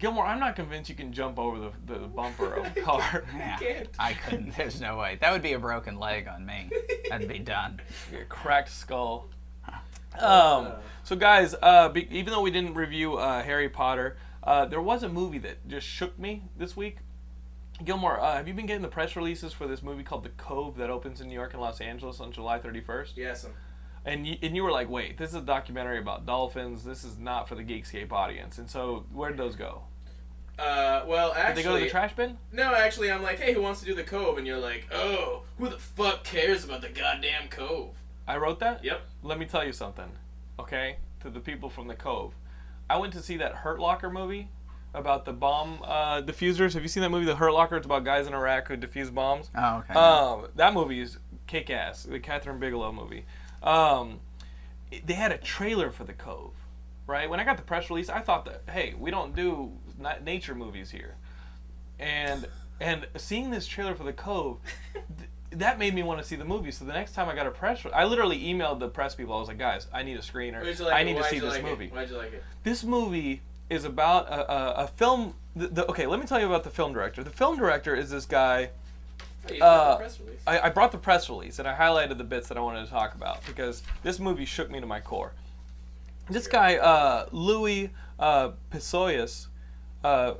[0.00, 3.24] Gilmore, I'm not convinced you can jump over the, the bumper of a car.
[3.36, 3.88] Yeah, can't.
[3.98, 4.56] I couldn't.
[4.56, 5.18] There's no way.
[5.20, 6.70] That would be a broken leg on me.
[7.08, 7.80] That'd be done.
[8.12, 9.28] Your cracked skull.
[10.18, 10.72] Um,
[11.04, 15.02] so, guys, uh, be, even though we didn't review uh, Harry Potter, uh, there was
[15.02, 16.96] a movie that just shook me this week.
[17.84, 20.76] Gilmore, uh, have you been getting the press releases for this movie called The Cove
[20.78, 23.16] that opens in New York and Los Angeles on July 31st?
[23.16, 23.44] Yes.
[23.44, 23.52] um,
[24.04, 26.84] And you, and you were like, wait, this is a documentary about dolphins.
[26.84, 28.58] This is not for the Geekscape audience.
[28.58, 29.82] And so, where did those go?
[30.60, 32.36] Uh, well, Did actually, they go to the trash bin?
[32.52, 34.36] no, actually, I'm like, hey, who wants to do the cove?
[34.38, 37.94] And you're like, oh, who the fuck cares about the goddamn cove?
[38.28, 38.84] I wrote that?
[38.84, 39.00] Yep.
[39.22, 40.10] Let me tell you something,
[40.58, 40.96] okay?
[41.22, 42.34] To the people from the Cove.
[42.88, 44.48] I went to see that Hurt Locker movie
[44.94, 46.74] about the bomb uh, diffusers.
[46.74, 47.76] Have you seen that movie, The Hurt Locker?
[47.76, 49.50] It's about guys in Iraq who defuse bombs.
[49.56, 49.94] Oh, okay.
[49.94, 52.04] Um, that movie is kick ass.
[52.04, 53.24] The Kathryn Bigelow movie.
[53.62, 54.20] Um,
[55.04, 56.52] they had a trailer for the Cove,
[57.06, 57.28] right?
[57.28, 59.89] When I got the press release, I thought that hey, we don't do na-
[60.24, 61.16] nature movies here,
[61.98, 62.46] and
[62.80, 64.58] and seeing this trailer for the Cove.
[64.92, 66.70] th- that made me want to see the movie.
[66.70, 69.34] So the next time I got a press, I literally emailed the press people.
[69.34, 70.62] I was like, "Guys, I need a screener.
[70.80, 71.66] Like I need to see this like it?
[71.66, 72.44] movie." Why'd you like it?
[72.62, 75.34] This movie is about a, a, a film.
[75.56, 77.24] The, the, okay, let me tell you about the film director.
[77.24, 78.70] The film director is this guy.
[79.48, 80.08] You got the Uh.
[80.46, 82.90] I, I brought the press release and I highlighted the bits that I wanted to
[82.90, 85.32] talk about because this movie shook me to my core.
[86.28, 89.46] This guy, uh, Louis uh, Psihoyos,
[90.04, 90.34] uh,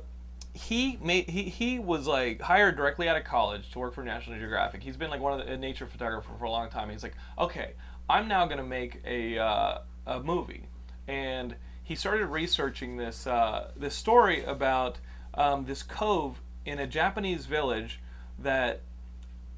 [0.53, 4.37] he made he, he was like hired directly out of college to work for National
[4.37, 4.83] Geographic.
[4.83, 6.89] He's been like one of the a nature photographer for a long time.
[6.89, 7.71] He's like, okay,
[8.09, 10.63] I'm now gonna make a uh, a movie,
[11.07, 14.97] and he started researching this uh, this story about
[15.33, 17.99] um, this cove in a Japanese village
[18.37, 18.81] that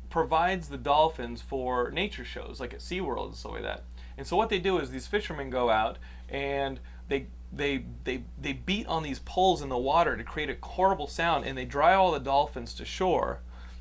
[0.09, 3.83] provides the dolphins for nature shows, like at SeaWorld and stuff like that.
[4.15, 5.97] And so what they do is these fishermen go out
[6.29, 10.57] and they they they they beat on these poles in the water to create a
[10.65, 13.39] horrible sound, and they dry all the dolphins to shore.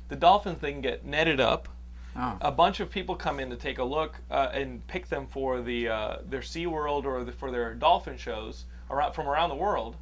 [0.09, 1.69] The dolphins then get netted up.
[2.15, 2.37] Oh.
[2.41, 5.61] A bunch of people come in to take a look uh, and pick them for
[5.61, 9.95] the uh, their SeaWorld or the, for their dolphin shows around from around the world.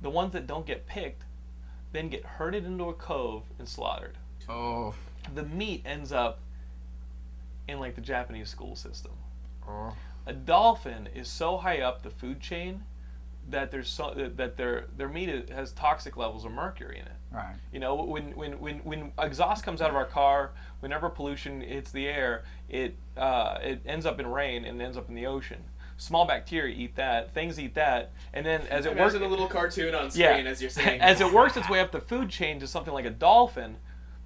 [0.00, 1.24] The ones that don't get picked
[1.92, 4.16] then get herded into a cove and slaughtered
[4.48, 4.94] Oh.
[5.34, 6.38] the meat ends up
[7.68, 9.12] in like the Japanese school system.
[9.68, 9.94] Oh.
[10.26, 12.82] A dolphin is so high up the food chain
[13.48, 17.12] that there's so that their their meat has toxic levels of mercury in it.
[17.30, 17.54] Right.
[17.72, 21.92] You know, when when when when exhaust comes out of our car, whenever pollution hits
[21.92, 25.62] the air, it uh, it ends up in rain and ends up in the ocean.
[25.98, 29.46] Small bacteria eat that, things eat that, and then as it works, Imagine a little
[29.46, 30.50] cartoon on screen yeah.
[30.50, 31.00] as you're saying.
[31.12, 33.76] as it works its way up the food chain to something like a dolphin,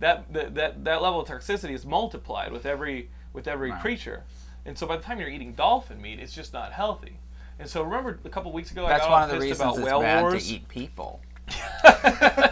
[0.01, 3.81] that that that, that level of toxicity is multiplied with every with every Right.
[3.81, 4.25] creature,
[4.67, 7.19] and so by the time you're eating dolphin meat, it's just not healthy.
[7.59, 9.61] And so remember a couple weeks ago, That's I got one all of the pissed
[9.61, 10.49] reasons about it's whale bad wars.
[10.49, 11.21] to eat people.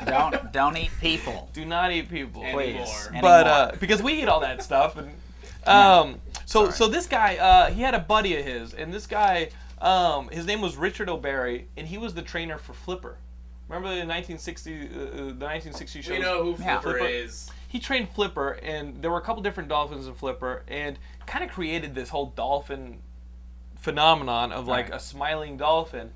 [0.07, 1.49] don't don't eat people.
[1.53, 2.43] Do not eat people.
[2.53, 2.75] Please.
[3.09, 3.21] Anymore.
[3.23, 5.09] but uh, because we eat all that stuff and
[5.67, 6.73] um, so Sorry.
[6.73, 10.47] so this guy uh, he had a buddy of his and this guy um, his
[10.47, 13.17] name was Richard O'Barry and he was the trainer for Flipper.
[13.69, 16.13] Remember the 1960 uh, uh, the 1960 show?
[16.13, 16.81] we know who Yeah.
[16.81, 17.07] Flipper Flipper.
[17.13, 17.51] is.
[17.69, 21.51] He trained Flipper and there were a couple different dolphins in Flipper and kind of
[21.51, 22.99] created this whole dolphin
[23.77, 24.97] phenomenon of like Right.
[24.97, 26.13] a smiling dolphin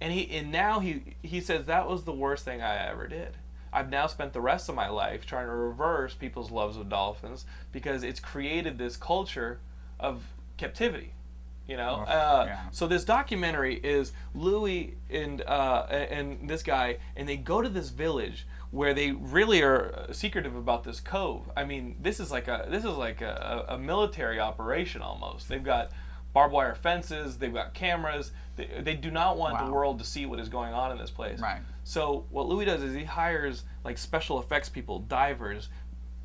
[0.00, 3.36] and he and now he he says that was the worst thing I ever did.
[3.72, 7.44] I've now spent the rest of my life trying to reverse people's loves of dolphins
[7.72, 9.60] because it's created this culture
[9.98, 10.22] of
[10.56, 11.12] captivity.
[11.68, 12.60] You know, uh, yeah.
[12.72, 17.90] so this documentary is Louis and uh, and this guy, and they go to this
[17.90, 21.50] village where they really are uh, secretive about this cove.
[21.56, 25.48] I mean, this is like a this is like a, a military operation almost.
[25.48, 25.90] They've got
[26.32, 28.30] barbed wire fences, they've got cameras.
[28.56, 31.10] They, they do not want the world to see what is going on in this
[31.10, 31.40] place.
[31.40, 31.60] Right.
[31.82, 35.68] So what Louis does is he hires like special effects people, divers,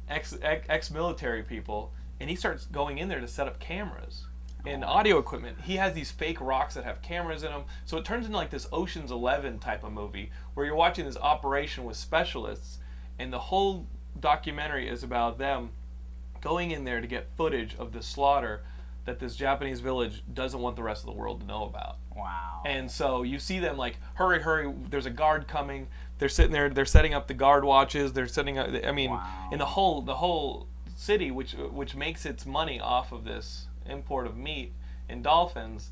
[0.10, 4.26] ex ex, ex-military people, and he starts going in there to set up cameras
[4.67, 5.58] and audio equipment.
[5.63, 7.63] He has these fake rocks that have cameras in them.
[7.86, 11.17] So it turns into like this Ocean's 11 type of movie where you're watching this
[11.17, 12.80] operation with specialists
[13.19, 13.88] and the whole
[14.19, 15.69] documentary is about them
[16.41, 18.63] going in there to get footage of the slaughter
[19.06, 21.97] that this Japanese village doesn't want the rest of the world to know about.
[22.15, 22.63] Wow.
[22.65, 24.73] And so you see them like, hurry, hurry!
[24.89, 25.88] There's a guard coming.
[26.17, 26.69] They're sitting there.
[26.69, 28.13] They're setting up the guard watches.
[28.13, 28.69] They're setting up.
[28.84, 29.49] I mean, Wow.
[29.51, 34.26] in the whole the whole city, which which makes its money off of this import
[34.28, 34.74] of meat
[35.10, 35.91] and dolphins,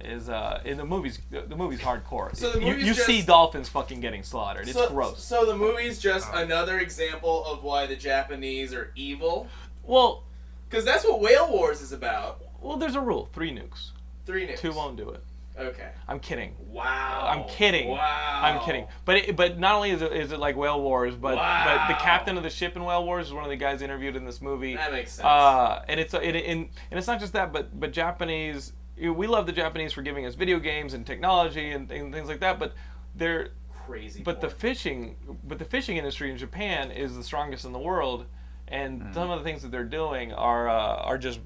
[0.00, 1.18] is uh in the movies.
[1.30, 2.34] The movie's hardcore.
[2.36, 4.68] So the you movie's you see just- dolphins fucking getting slaughtered.
[4.68, 5.22] It's so, gross.
[5.24, 9.48] So the movie's just another example of why the Japanese are evil.
[9.84, 10.24] well,
[10.68, 12.42] Because that's what Whale Wars is about.
[12.60, 13.90] well, there's a rule: three nukes.
[14.26, 14.58] Three nukes.
[14.58, 15.22] Two won't do it.
[15.58, 15.88] Okay.
[16.06, 16.54] I'm kidding.
[16.68, 17.26] Wow.
[17.30, 17.88] I'm kidding.
[17.88, 18.40] Wow.
[18.42, 18.86] I'm kidding.
[19.04, 21.94] But it, but not only is it, is it like Whale Wars, but but the
[21.94, 24.42] captain of the ship in Whale Wars is one of the guys interviewed in this
[24.42, 24.76] movie.
[24.76, 25.24] That makes sense.
[25.24, 28.72] Uh, and it's it, and, and it's not just that, but but Japanese.
[28.98, 32.40] We love the Japanese for giving us video games and technology and, and things like
[32.40, 32.72] that, but
[33.14, 33.50] they're
[33.86, 34.22] Crazy.
[34.22, 38.26] but the fishing but the fishing industry in Japan is the strongest in the world,
[38.68, 41.40] and some of the things that they're doing are uh, are just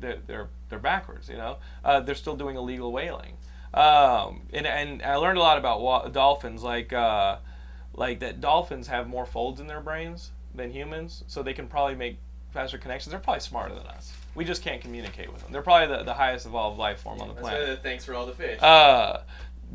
[0.00, 1.28] they're they're, they're backwards.
[1.28, 3.36] You know, uh, they're still doing illegal whaling.
[3.74, 7.36] Um, and and I learned a lot about wa- dolphins, like uh,
[7.94, 11.94] like that dolphins have more folds in their brains than humans, so they can probably
[11.94, 12.18] make
[12.52, 13.12] faster connections.
[13.12, 14.12] They're probably smarter than us.
[14.34, 15.52] We just can't communicate with them.
[15.52, 17.66] They're probably the, the highest evolved life form on the planet.
[17.68, 18.60] the thanks for all the fish.
[18.60, 19.20] Uh,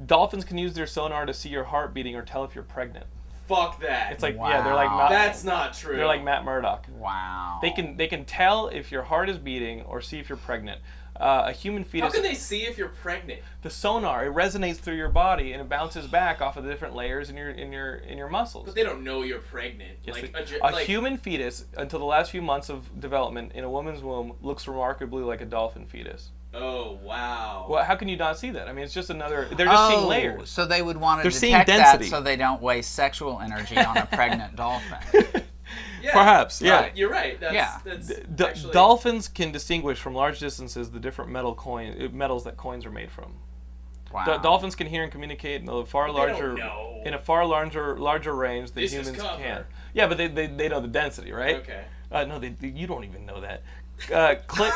[0.06, 3.06] dolphins can use their sonar to see your heart beating or tell if you're pregnant.
[3.48, 4.12] Fuck that.
[4.14, 4.98] It's like yeah, they're like Wow.
[4.98, 5.96] Matt, That's not true.
[5.96, 6.86] they're like Matt Murdock.
[6.98, 7.60] Wow.
[7.62, 10.82] They can they can tell if your heart is beating or see if you're pregnant.
[11.18, 12.08] Uh, a human fetus.
[12.08, 13.40] How can they see if you're pregnant?
[13.62, 16.94] the sonar, it resonates through your body and it bounces back off of the different
[16.94, 18.66] layers in your in your in your muscles.
[18.66, 20.00] But they don't know you're pregnant.
[20.04, 23.54] Yes, like they- a, a like, human fetus, until the last few months of development
[23.54, 26.32] in a woman's womb, looks remarkably like a dolphin fetus.
[26.58, 27.66] Oh wow.
[27.70, 28.68] Well, how can you not see that?
[28.68, 29.48] I mean, it's just another.
[29.56, 30.50] They're just seeing Oh, layers.
[30.50, 32.04] So they would want to They're seeing detect density.
[32.06, 35.26] that so they don't waste sexual energy on a pregnant dolphin.
[36.02, 36.12] Yeah.
[36.14, 36.82] Perhaps, yeah.
[36.82, 37.40] Right, You're right.
[37.40, 37.80] That's, Yeah.
[37.84, 42.44] That's D- actually, dolphins can distinguish from large distances the different metal coin uh, metals
[42.44, 43.34] that coins are made from.
[44.14, 44.24] Wow.
[44.38, 47.02] Do- dolphins can hear and communicate in a far But they don't larger know.
[47.06, 49.66] in a far larger larger range than This humans can.
[49.96, 51.56] Yeah, but they, they, they know the density, right?
[51.58, 51.84] Okay.
[52.12, 53.64] Uh, no, they, they- you don't even know that.
[54.14, 54.74] Uh, click,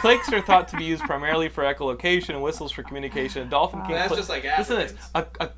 [0.00, 3.46] clicks are thought to be used primarily for echolocation and whistles for communication.
[3.46, 5.08] A dolphin can That's click- just like Listen to this.
[5.14, 5.50] A, a,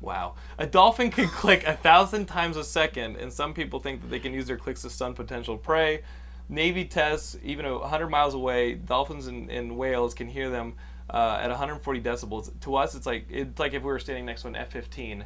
[0.00, 0.34] wow.
[0.58, 4.18] A dolphin can click a thousand times a second, and some people think that they
[4.18, 6.02] can use their clicks to stun potential prey.
[6.48, 10.74] Navy tests, even 100 miles away, dolphins and, and whales can hear them
[11.10, 12.50] uh, at 140 decibels.
[12.62, 15.24] To us, it's like it's like if we were standing next to an F-15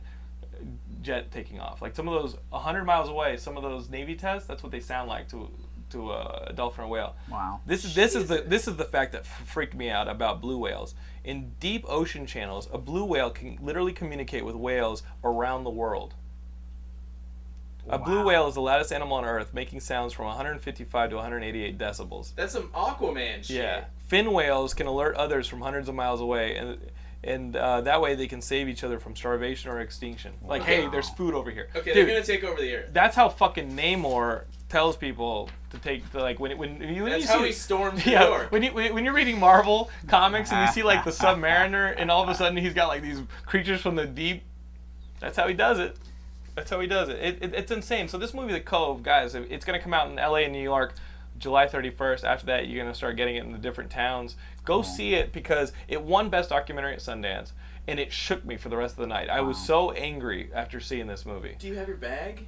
[1.02, 1.80] jet taking off.
[1.82, 4.80] Like some of those 100 miles away, some of those Navy tests, that's what they
[4.80, 5.50] sound like to
[5.90, 7.16] to a dolphin or whale.
[7.30, 7.60] Wow.
[7.66, 10.58] This is this is the this is the fact that freaked me out about blue
[10.58, 10.94] whales.
[11.24, 16.14] In deep ocean channels, a blue whale can literally communicate with whales around the world.
[17.90, 21.78] A blue whale is the loudest animal on Earth, making sounds from 155 to 188
[21.78, 22.34] decibels.
[22.34, 23.56] That's some Aquaman shit.
[23.56, 26.78] Yeah, fin whales can alert others from hundreds of miles away, and
[27.28, 30.32] and uh, that way they can save each other from starvation or extinction.
[30.44, 31.68] Like, hey, there's food over here.
[31.76, 32.90] Okay, Dude, they're gonna take over the earth.
[32.92, 37.24] that's how fucking Namor tells people to take to like when when you when That's
[37.24, 38.52] you how see, he storms New yeah York.
[38.52, 42.10] when you when when you're reading Marvel comics and you see like the Submariner and
[42.10, 44.42] all of a sudden he's got like these creatures from the deep.
[45.20, 45.96] That's how he does it.
[46.54, 47.18] That's how he does it.
[47.20, 47.54] It, it.
[47.54, 48.08] It's insane.
[48.08, 50.42] So this movie, The Cove, guys, it- it's gonna come out in L.A.
[50.44, 50.94] and New York,
[51.38, 52.24] July 31st.
[52.24, 54.36] After that, you're gonna start getting it in the different towns.
[54.64, 57.52] Go see it because it won Best Documentary at Sundance,
[57.86, 59.30] and it shook me for the rest of the night.
[59.30, 61.56] I was so angry after seeing this movie.
[61.58, 62.46] Do you have your bag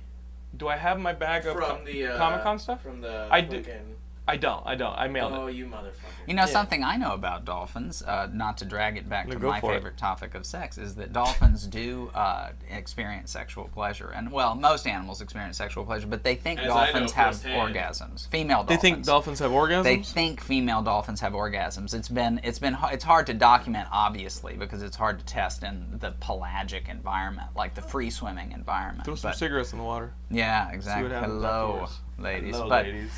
[0.57, 2.83] Do I have my bag of from the uh, Comic Con stuff?
[2.83, 3.97] From the I do- fucking-
[4.31, 4.65] I don't.
[4.67, 4.97] I don't.
[4.97, 5.55] I mailed Oh, it.
[5.57, 5.93] you motherfucker.
[6.27, 6.47] You know Yeah.
[6.47, 9.73] something I know about dolphins, uh, not to drag it back No, to my for
[9.73, 9.77] it.
[9.77, 14.87] favorite topic of sex, is that dolphins do uh, experience sexual pleasure, and well, most
[14.87, 17.75] animals experience sexual pleasure, but they think As dolphins have firsthand.
[17.75, 18.29] orgasms.
[18.29, 18.69] Female dolphins.
[18.83, 19.83] They think dolphins have orgasms.
[19.85, 21.93] They think female dolphins have orgasms.
[21.95, 25.99] It's been it's been it's hard to document obviously because it's hard to test in
[25.99, 29.05] the pelagic environment like the free swimming environment.
[29.05, 30.13] Throw some But- cigarettes in the water.
[30.31, 31.11] yeah, exactly.
[31.11, 31.89] Hello,
[32.19, 32.55] ladies.
[32.55, 33.11] Hello, but ladies.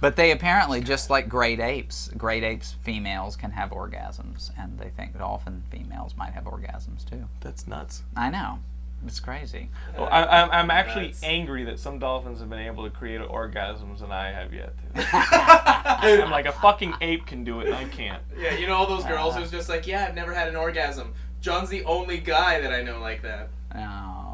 [0.00, 4.88] But they apparently just like great apes, great apes females can have orgasms, and they
[4.90, 7.24] think dolphin females might have orgasms too.
[7.40, 8.02] That's nuts.
[8.16, 8.58] I know,
[9.06, 9.70] it's crazy.
[9.96, 11.22] Well, I, I'm, I'm actually Nuts.
[11.22, 15.08] angry that some dolphins have been able to create orgasms and I have yet to.
[15.12, 18.22] I'm like a fucking ape can do it and I can't.
[18.38, 19.40] Yeah, you know all those girls Uh.
[19.40, 21.14] who's just like, yeah, I've never had an orgasm.
[21.40, 23.48] John's the only guy that I know like that.
[23.74, 24.29] Oh,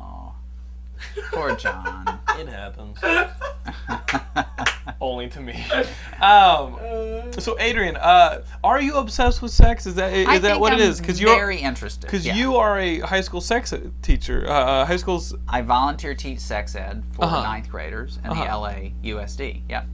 [1.32, 2.20] poor John.
[2.38, 2.98] It happens.
[5.00, 5.64] Only to me.
[6.20, 6.78] Um,
[7.38, 9.86] so Adrian, uh, are you obsessed with sex?
[9.86, 11.00] Is that is I that what I'm it is?
[11.00, 12.02] Because you're very interested.
[12.02, 12.34] because yeah.
[12.34, 14.44] you are a high school sex teacher.
[14.48, 17.42] Uh, high school's I volunteer teach sex ed for Uh-huh.
[17.42, 18.44] ninth graders in Uh-huh.
[18.44, 19.62] the LA USD.
[19.68, 19.84] Yeah.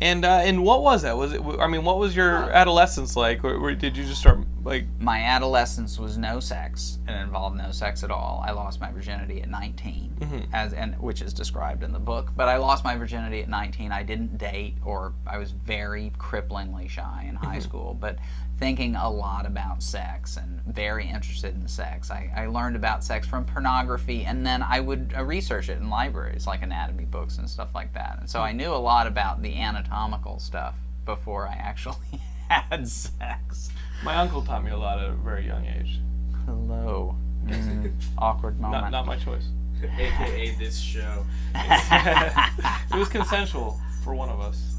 [0.00, 1.16] and uh, and what was that?
[1.16, 1.42] Was it?
[1.60, 3.44] I mean, what was your adolescence like?
[3.44, 4.84] Or, or did you just start like?
[4.98, 6.98] My adolescence was no sex.
[7.08, 8.42] and involved no sex at all.
[8.44, 10.46] I lost my virginity at 19, Mhm.
[10.52, 12.32] as and which is described in the book.
[12.36, 13.92] But I lost my virginity at 19.
[13.92, 17.94] I didn't date, or I was very cripplingly shy in high school.
[17.94, 18.18] But
[18.58, 22.10] thinking a lot about sex and very interested in sex.
[22.10, 25.88] I, I learned about sex from pornography, and then I would uh, research it in
[25.90, 28.16] libraries, like anatomy books and stuff like that.
[28.18, 30.74] And so I knew a lot about the anatomical stuff
[31.04, 33.70] before I actually had sex.
[34.04, 36.00] My uncle taught me a lot at a very young age.
[36.46, 37.16] Hello.
[37.46, 38.82] Mm, awkward moment.
[38.82, 39.44] Not not my choice.
[39.84, 41.24] AKA this show.
[41.54, 44.74] it was consensual for one of us.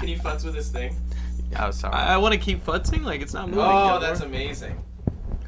[0.00, 0.96] Can you futz with this thing?
[1.58, 1.94] oh, sorry.
[1.94, 3.02] I, I want to keep futzing.
[3.02, 3.62] Like it's not moving.
[3.62, 4.82] Oh, yet, that's amazing.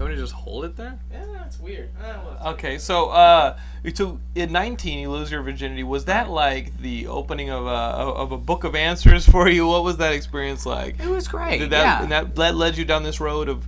[0.00, 0.98] Can we just hold it there?
[1.12, 1.90] Yeah, that's weird.
[2.02, 3.58] It's Okay, so uh,
[3.92, 5.84] so at 19 you lose your virginity.
[5.84, 9.66] Was that like the opening of a of a book of answers for you?
[9.66, 10.98] What was that experience like?
[10.98, 11.58] it was great.
[11.58, 12.02] Did that yeah.
[12.02, 13.66] and that that led you down this road of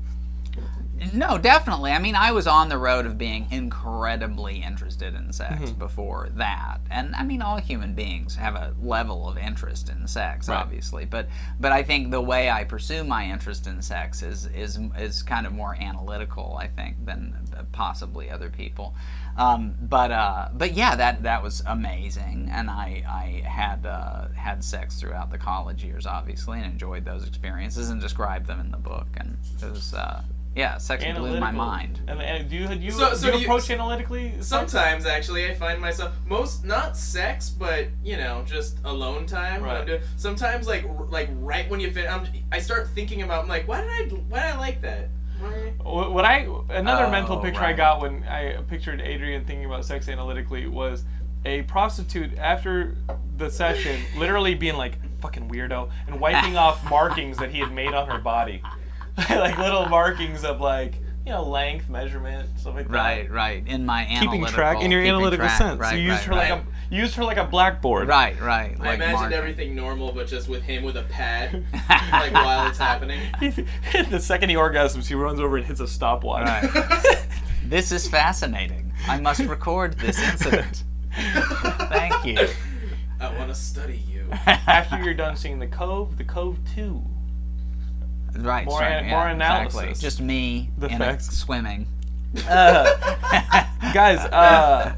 [1.12, 1.90] No, definitely.
[1.92, 5.78] I mean, I was on the road of being incredibly interested in sex Mm-hmm.
[5.78, 10.48] before that, and I mean, all human beings have a level of interest in sex,
[10.48, 10.56] Right.
[10.58, 11.04] obviously.
[11.04, 11.28] But
[11.60, 15.46] but I think the way I pursue my interest in sex is is is kind
[15.46, 17.34] of more analytical, I think, than
[17.72, 18.94] possibly other people.
[19.36, 24.62] Um, but uh, but yeah, that that was amazing, and I I had uh, had
[24.64, 28.76] sex throughout the college years, obviously, and enjoyed those experiences and described them in the
[28.78, 30.22] book, and it was uh,
[30.54, 32.00] yeah, sex blew my mind.
[32.06, 34.34] And, and do you, do you, So- do you do you- approach analytically?
[34.40, 39.62] Sometimes, actually, I find myself most not sex, but you know, just alone time.
[39.62, 39.86] Right.
[39.86, 43.42] doing, sometimes, like like right when you fin, I'm, I start thinking about.
[43.44, 45.08] I'm like, why did I why did I like that?
[45.40, 45.72] Why?
[45.82, 50.08] What I another Oh, mental picture I got when I pictured Adrian thinking about sex
[50.08, 51.04] analytically was
[51.44, 52.96] a prostitute after
[53.36, 57.92] the session literally being like fucking weirdo and wiping off markings that he had made
[57.94, 58.62] on her body,
[59.30, 60.94] like little markings of like
[61.26, 62.94] you know length, measurement, stuff like that.
[62.94, 63.66] Right, right.
[63.66, 64.32] In my analytical.
[64.32, 65.58] Keeping track in your analytical track.
[65.58, 65.80] sense.
[65.80, 68.08] Right, you used right, her like a you used her like a blackboard.
[68.08, 68.76] Right, right.
[68.80, 69.38] I imagined marking.
[69.38, 73.20] everything normal, but just with him with a pad, like while it's happening.
[74.10, 76.46] the second he orgasms, he runs over and hits a stopwatch.
[76.46, 77.26] Right.
[77.64, 78.92] This is fascinating.
[79.06, 80.84] I must record this incident.
[81.12, 82.48] Thank you.
[83.20, 84.28] I want to study you.
[84.46, 87.02] After you're done seeing the Cove, the Cove Two.
[88.36, 89.92] Right, More sorry, an- yeah, more exactly.
[89.94, 91.28] Just me The in facts.
[91.28, 91.86] a, swimming.
[92.48, 92.86] Uh,
[93.92, 94.94] guys, uh,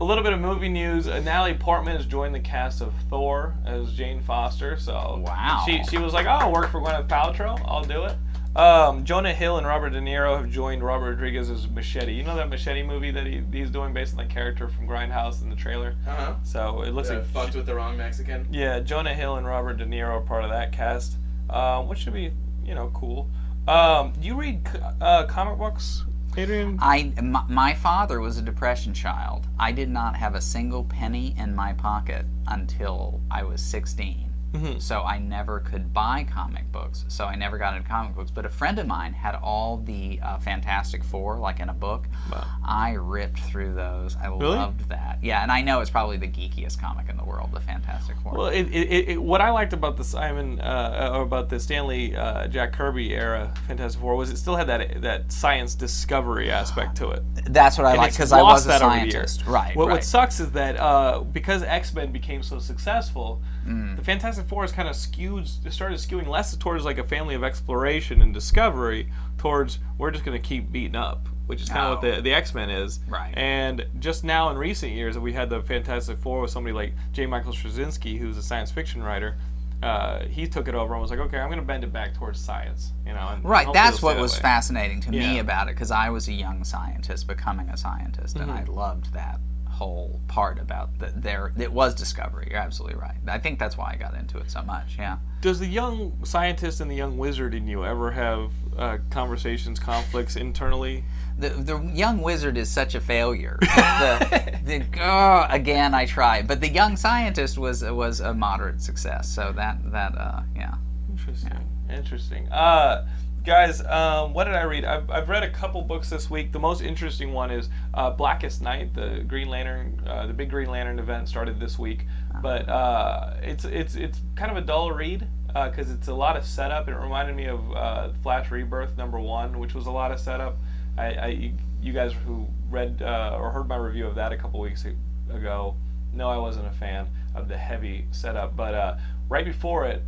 [0.00, 1.06] a little bit of movie news.
[1.06, 4.76] Uh, Natalie Portman has joined the cast of Thor as Jane Foster.
[4.76, 5.62] So Wow.
[5.64, 7.60] she she was like, "Oh, I'll work for Gwyneth Paltrow.
[7.64, 8.16] I'll do it."
[8.58, 12.12] Um, Jonah Hill and Robert De Niro have joined Robert Rodriguez as Machete.
[12.14, 15.42] You know that Machete movie that he, he's doing based on the character from Grindhouse
[15.42, 15.94] in the trailer.
[16.06, 16.34] Uh huh.
[16.42, 18.48] So it looks Uh, like fucked with the wrong Mexican.
[18.50, 21.16] yeah, Jonah Hill and Robert De Niro are part of that cast,
[21.50, 22.32] um, which should be
[22.66, 23.30] you know cool.
[23.68, 24.66] Um, do you read
[25.00, 26.04] uh, comic books,
[26.36, 26.78] Adrian?
[26.80, 29.46] I my, my father was a depression child.
[29.58, 34.25] I did not have a single penny in my pocket until I was 16.
[34.56, 34.80] Mhm.
[34.82, 37.04] So I never could buy comic books.
[37.08, 38.30] So I never got into comic books.
[38.30, 42.06] But a friend of mine had all the uh, Fantastic Four, like in a book.
[42.32, 42.44] Wow.
[42.64, 44.16] I ripped through those.
[44.16, 44.56] I Really?
[44.56, 45.18] loved that.
[45.22, 48.32] Yeah, and I know it's probably the geekiest comic in the world, the Fantastic Four.
[48.32, 52.14] Well, it, it, it, what I liked about the Simon uh, about the Stan Lee
[52.14, 56.96] uh, Jack Kirby era Fantastic Four was it still had that that science discovery aspect
[56.98, 57.22] to it.
[57.52, 59.12] That's what I And like because I was a that over the years.
[59.34, 59.46] scientist.
[59.46, 59.76] Right.
[59.76, 59.94] What, right.
[59.94, 63.96] what sucks is that uh, because X Men became so successful, Mm.
[63.96, 67.42] the Fantastic Four is kind of skewed, started skewing less towards like a family of
[67.44, 71.86] exploration and discovery, towards we're just going to keep beating up, which is kind of
[71.86, 71.90] Oh.
[72.08, 73.00] what the the X Men is.
[73.08, 73.32] Right.
[73.36, 77.26] And just now in recent years, we had the Fantastic Four with somebody like J.
[77.26, 79.36] Michael Straczynski, who's a science fiction writer.
[79.82, 82.14] Uh, he took it over and was like, okay, I'm going to bend it back
[82.14, 83.28] towards science, you know.
[83.28, 84.40] And Right, that's what that was way.
[84.40, 88.50] fascinating to me about it because I was a young scientist becoming a scientist, and
[88.50, 88.72] I Mm-hmm.
[88.72, 89.38] loved that
[89.76, 91.52] whole part about the, there.
[91.58, 92.48] It was discovery.
[92.50, 93.16] You're absolutely right.
[93.28, 94.96] I think that's why I got into it so much.
[94.98, 95.18] Yeah.
[95.42, 100.36] Does the young scientist and the young wizard in you ever have uh, conversations, conflicts
[100.36, 101.04] internally?
[101.38, 103.58] The, the young wizard is such a failure.
[103.60, 109.28] the, the, oh, again, I try but the young scientist was was a moderate success.
[109.28, 110.74] So that that uh, yeah.
[111.10, 111.68] Interesting.
[111.90, 112.48] Interesting.
[112.48, 113.06] Uh,
[113.46, 114.84] guys, um, what did I read?
[114.84, 116.50] I've, I've read a couple books this week.
[116.50, 118.92] The most interesting one is uh, Blackest Night.
[118.92, 122.06] The Green Lantern, uh, the big Green Lantern event started this week,
[122.42, 126.44] but uh, it's it's it's kind of a dull read because it's a lot of
[126.44, 126.88] setup.
[126.88, 130.58] It reminded me of uh, Flash Rebirth number one, which was a lot of setup.
[130.98, 134.36] I, I you, you guys who read uh, or heard my review of that a
[134.36, 134.84] couple weeks
[135.30, 135.76] ago
[136.12, 138.96] know I wasn't a fan of the heavy setup, but uh,
[139.28, 140.02] right before it,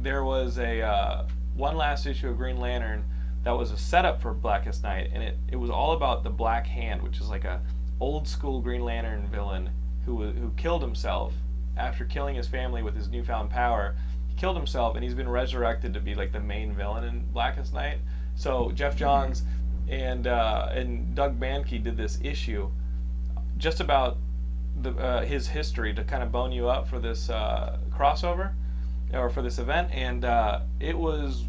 [0.00, 1.26] there was a uh,
[1.58, 3.04] one last issue of Green Lantern
[3.42, 6.66] that was a setup for Blackest Night, and it, it was all about the Black
[6.66, 7.60] Hand, which is like a
[8.00, 9.70] old school Green Lantern villain
[10.04, 11.34] who who killed himself
[11.76, 13.96] after killing his family with his newfound power.
[14.28, 17.74] He killed himself, and he's been resurrected to be like the main villain in Blackest
[17.74, 17.98] Night.
[18.36, 19.42] So Geoff Johns
[19.88, 22.70] and uh, and Doug Mahnke did this issue
[23.56, 24.18] just about
[24.80, 28.52] the, uh, his history to kind of bone you up for this uh, crossover
[29.12, 31.44] or for this event, and uh, it was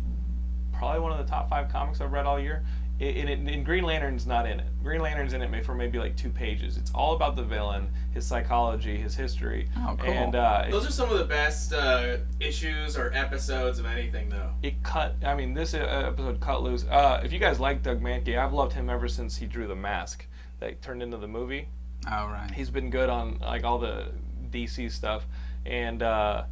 [0.73, 2.63] probably one of the top five comics I've read all year.
[2.99, 4.65] It, and, it, and Green Lantern's not in it.
[4.83, 6.75] Green Lantern's in it may- for maybe like two pages.
[6.75, 10.09] It's all about the villain, his psychology, his history, Oh, cool.
[10.11, 14.49] and uh, Those are some of the best uh, issues or episodes of anything, though.
[14.63, 15.15] it cut.
[15.25, 16.83] I mean, this uh, episode cut loose.
[16.89, 19.75] Uh, if you guys like Doug Mahnke, I've loved him ever since he drew the
[19.77, 20.25] mask
[20.59, 21.69] that turned into the movie.
[22.05, 22.51] Oh right.
[22.53, 24.07] he's been good on like all the
[24.51, 25.25] DC stuff,
[25.65, 26.43] and uh,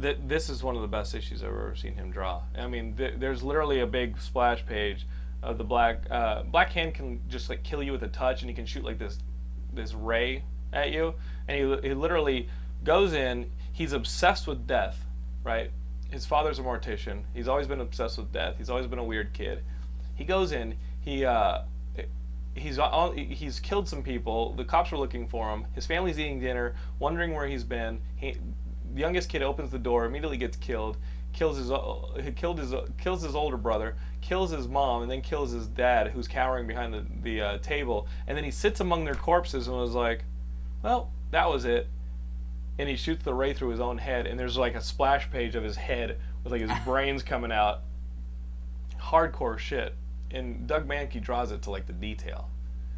[0.00, 2.42] th- this is one of the best issues I've ever seen him draw.
[2.56, 5.06] I mean, th- there's literally a big splash page
[5.42, 8.50] of the black uh, black hand can just like kill you with a touch, and
[8.50, 9.18] he can shoot like this
[9.72, 11.14] this ray at you,
[11.46, 12.48] and he, he literally
[12.84, 13.50] goes in.
[13.72, 15.04] He's obsessed with death,
[15.44, 15.70] right?
[16.10, 17.22] His father's a mortician.
[17.34, 18.56] He's always been obsessed with death.
[18.58, 19.62] He's always been a weird kid.
[20.14, 20.76] He goes in.
[21.00, 21.62] He uh,
[22.58, 24.54] he's on, he's killed some people.
[24.54, 25.66] The cops are looking for him.
[25.74, 28.00] His family's eating dinner, wondering where he's been.
[28.16, 28.36] He,
[28.94, 30.96] the youngest kid opens the door, immediately gets killed.
[31.32, 31.70] Kills his
[32.24, 36.08] he killed his kills his older brother, kills his mom, and then kills his dad,
[36.08, 38.08] who's cowering behind the the uh, table.
[38.26, 40.24] And then he sits among their corpses and was like,
[40.82, 41.88] "Well, that was it."
[42.78, 45.54] And he shoots the ray through his own head, and there's like a splash page
[45.54, 47.82] of his head with like his brains coming out.
[48.98, 49.94] Hardcore shit
[50.30, 52.48] and Doug Mahnke draws it to like the detail.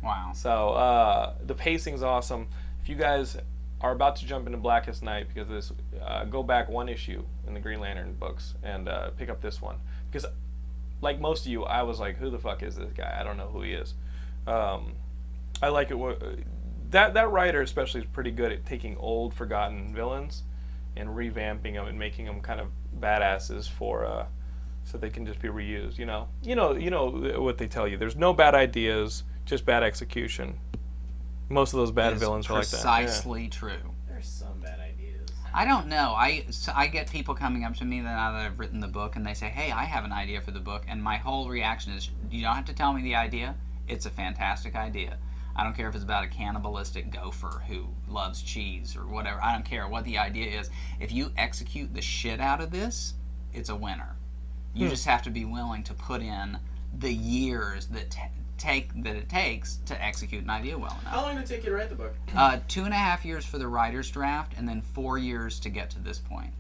[0.03, 0.33] Wow.
[0.35, 2.49] So uh, the pacing's awesome.
[2.83, 3.37] If you guys
[3.81, 5.73] are about to jump into Blackest Night because this,
[6.03, 9.63] uh, go back one issue in the Green Lantern books and uh, pick up this
[9.63, 9.77] one
[10.11, 10.27] because,
[11.01, 13.17] like most of you, I was like, "Who the fuck is this guy?
[13.19, 13.95] I don't know who he is."
[14.47, 14.93] Um,
[15.63, 15.97] I like it.
[16.91, 20.43] That that writer especially is pretty good at taking old, forgotten villains
[20.97, 22.69] and revamping them and making them kind of
[22.99, 24.27] badasses for uh,
[24.85, 25.99] so they can just be reused.
[25.99, 27.09] You know, you know, you know
[27.39, 27.97] what they tell you.
[27.97, 30.59] There's no bad ideas, just bad execution.
[31.51, 32.81] Most of those bad villains are like that.
[32.81, 33.95] Precisely true.
[34.09, 35.29] There's some bad ideas.
[35.53, 36.15] I don't know.
[36.17, 39.17] I so I get people coming up to me now that I've written the book,
[39.17, 41.93] and they say, "Hey, I have an idea for the book," and my whole reaction
[41.93, 43.57] is, "You don't have to tell me the idea.
[43.89, 45.19] It's a fantastic idea."
[45.57, 49.43] I don't care if it's about a cannibalistic gopher who loves cheese or whatever.
[49.43, 50.71] I don't care what the idea is.
[51.01, 53.15] If you execute the shit out of this,
[53.53, 54.15] it's a winner.
[54.73, 54.91] You Hmm.
[54.91, 56.61] just have to be willing to put in
[56.97, 58.21] the years that t-
[58.61, 61.13] take that it takes to execute an idea well enough.
[61.13, 62.15] How long did it take you to write the book?
[62.37, 65.71] Uh, two and a half years for the writer's draft, and then four years to
[65.71, 66.53] get to this point.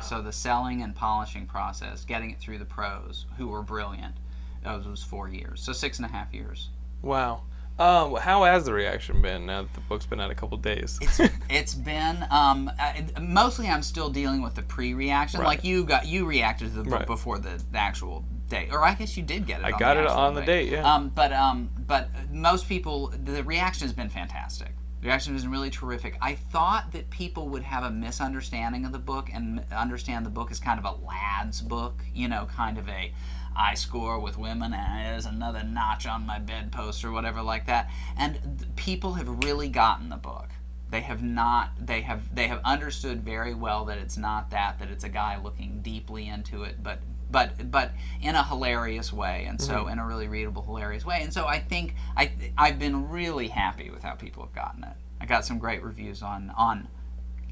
[0.00, 4.14] So the selling and polishing process, getting it through the pros, who were brilliant,
[4.62, 5.60] those was four years.
[5.62, 6.68] So six and a half years.
[7.02, 7.42] Wow.
[7.78, 10.98] Um, how has the reaction been now that the book's been out a couple days?
[11.00, 11.20] It's
[11.50, 15.40] it's been um, uh, mostly I'm still dealing with the pre-reaction.
[15.40, 15.46] Right.
[15.46, 17.06] Like you got you reacted to the book Right.
[17.06, 19.64] before the, the actual date, or I guess you did get it.
[19.64, 20.94] I got it on the date, yeah.
[20.94, 24.72] Um, but um, but most people, the reaction has been fantastic.
[25.00, 26.18] The reaction has been really terrific.
[26.20, 30.50] I thought that people would have a misunderstanding of the book and understand the book
[30.50, 33.12] as kind of a lad's book, you know, kind of a
[33.56, 37.90] I score with women and there's another notch on my bedpost or whatever like that.
[38.16, 40.50] And people have really gotten the book.
[40.90, 41.70] They have not.
[41.78, 42.34] They have.
[42.34, 44.78] They have understood very well that it's not that.
[44.78, 47.00] That it's a guy looking deeply into it, but
[47.30, 51.20] but but in a hilarious way, and so in a really readable, hilarious way.
[51.22, 54.94] And so I think I I've been really happy with how people have gotten it.
[55.20, 56.88] I got some great reviews on on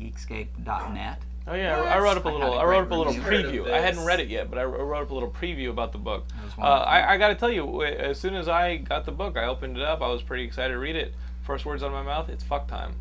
[0.00, 1.20] Geekscape.net.
[1.48, 1.86] Oh yeah, What?
[1.88, 2.52] I wrote up a I little.
[2.52, 3.22] had a I wrote up a little review.
[3.22, 3.72] Heard of preview.
[3.72, 6.24] I hadn't read it yet, but I wrote up a little preview about the book.
[6.58, 6.62] Uh.
[6.62, 9.76] I, I got to tell you, as soon as I got the book, I opened
[9.76, 10.02] it up.
[10.02, 11.14] I was pretty excited to read it.
[11.42, 12.96] First words out of my mouth, it's fuck time.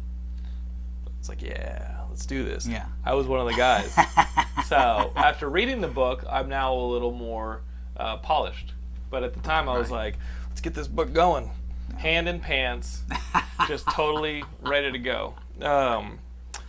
[1.20, 2.66] It's like, yeah, let's do this.
[2.66, 2.86] Yeah.
[3.03, 3.93] I was one of the guys.
[4.68, 7.59] so after reading the book, I'm now a little more
[7.97, 8.72] uh, polished.
[9.09, 10.05] But at the time, I was Right.
[10.13, 11.51] like, let's get this book going,
[11.97, 13.01] hand in pants,
[13.68, 15.34] just totally ready to go.
[15.61, 16.20] Um,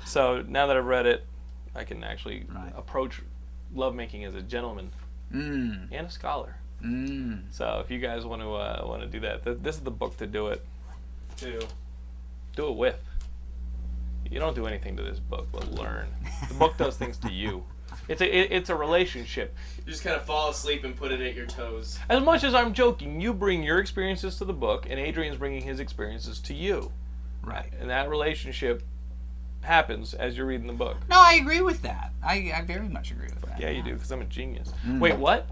[0.05, 1.25] so now that I've read it,
[1.77, 2.73] I can actually Right.
[2.77, 3.23] approach
[3.73, 4.91] lovemaking as a gentleman
[5.33, 6.57] mm, and a scholar.
[6.85, 7.43] mm.
[7.53, 9.93] So if you guys want to uh, want to do that, th- this is the
[9.93, 10.67] book to do it.
[11.37, 11.61] Two.
[12.57, 12.99] Do it with.
[14.31, 16.07] You don't do anything to this book, but learn.
[16.49, 17.65] The book does things to you.
[18.09, 19.55] It's a it, it's a relationship.
[19.79, 21.99] You just kind of fall asleep and put it at your toes.
[22.09, 25.63] As much as I'm joking, you bring your experiences to the book, and Adrian's bringing
[25.63, 26.93] his experiences to you,
[27.43, 27.73] Right.
[27.81, 28.83] and that relationship
[29.63, 30.97] happens as you're reading the book.
[31.09, 32.13] No, I agree with that.
[32.23, 33.61] I, I very much agree with that.
[33.61, 34.73] Yeah, you do, because I'm a genius.
[34.87, 35.01] Mm.
[35.01, 35.49] Wait, what?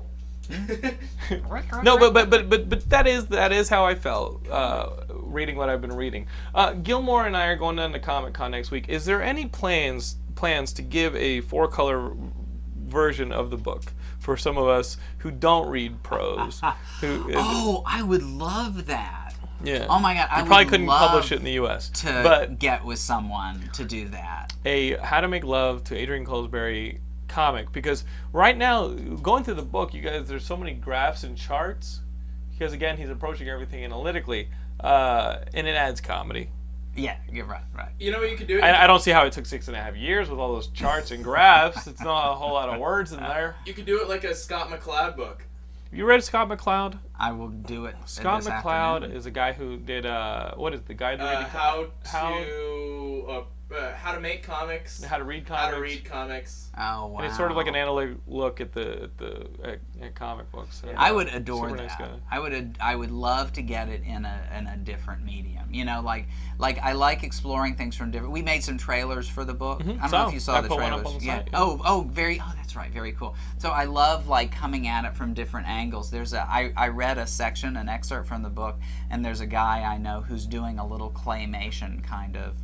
[1.83, 5.57] No, but but but but but that is that is how I felt uh, reading
[5.57, 6.27] what I've been reading.
[6.55, 8.89] Uh, Gilmore and I are going down to Comic Con next week.
[8.89, 12.13] Is there any plans plans to give a four color
[12.87, 13.85] version of the book
[14.19, 16.61] for some of us who don't read prose?
[17.01, 19.35] who Oh, I would love that.
[19.63, 19.87] yeah.
[19.89, 21.89] Oh my god, I probably would couldn't publish it in the U.S.
[22.03, 24.53] to but get with someone to do that.
[24.67, 26.99] a How to Make Love to Adrian Colesberry
[27.35, 28.89] comic because right now
[29.29, 32.01] going through the book you guys there's so many graphs and charts
[32.53, 34.49] because again he's approaching everything analytically
[34.81, 36.49] uh, and it adds comedy
[36.97, 37.91] Yeah, you're right, right.
[37.99, 38.61] You know what you could do?
[38.61, 40.69] I, I don't see how it took six and a half years with all those
[40.69, 44.01] charts and graphs it's not a whole lot of words in there You could do
[44.01, 45.43] it like a Scott McCloud book.
[45.93, 47.95] you read Scott McCloud I will do it.
[48.07, 49.17] Scott this McCloud afternoon.
[49.17, 52.31] is a guy who did uh, what is the guide to Uh, reading how how
[52.45, 53.43] to uh,
[53.75, 56.71] uh, how to make comics, How to read comics, how to read comics.
[56.77, 57.19] Oh wow!
[57.19, 60.51] And it's sort of like an analytic look at the at the at, at comic
[60.51, 60.83] books.
[60.87, 61.99] And, I would adore that.
[61.99, 62.11] nice.
[62.31, 65.73] I would ad- I would love to get it in a in a different medium.
[65.73, 66.27] You know, like
[66.59, 68.33] like I like exploring things from different.
[68.33, 69.83] We made some trailers for the book.
[69.83, 70.57] I don't know if you saw.
[70.57, 71.15] I the put one up trailers.
[71.15, 71.37] on the yeah.
[71.39, 71.61] site, yeah.
[71.61, 73.35] Oh oh very oh that's right very cool.
[73.59, 76.11] So I love like coming at it from different angles.
[76.11, 78.79] There's a I I read a section an excerpt from the book
[79.11, 82.55] and there's a guy I know who's doing a little claymation kind of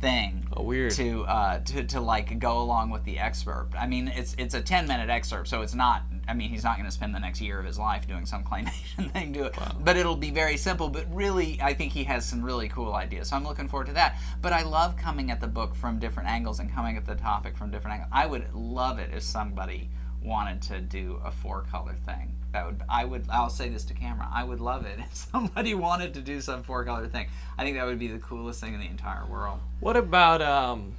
[0.00, 0.92] thing Oh, weird.
[0.92, 3.74] to uh, to to like go along with the excerpt.
[3.78, 6.02] I mean, it's it's a ten minute excerpt, so it's not.
[6.28, 8.42] I mean, he's not going to spend the next year of his life doing some
[8.50, 9.54] claymation thing to it.
[9.80, 10.88] But it'll be very simple.
[10.88, 13.28] But really, I think he has some really cool ideas.
[13.28, 14.18] So I'm looking forward to that.
[14.42, 17.56] But I love coming at the book from different angles and coming at the topic
[17.56, 18.10] from different angles.
[18.12, 19.88] I would love it if somebody
[20.22, 22.34] wanted to do a four color thing.
[22.56, 24.26] That would I would I'll say this to camera.
[24.32, 27.26] I would love it if somebody wanted to do some four color thing.
[27.58, 29.60] I think that would be the coolest thing in the entire world.
[29.80, 30.94] What about um?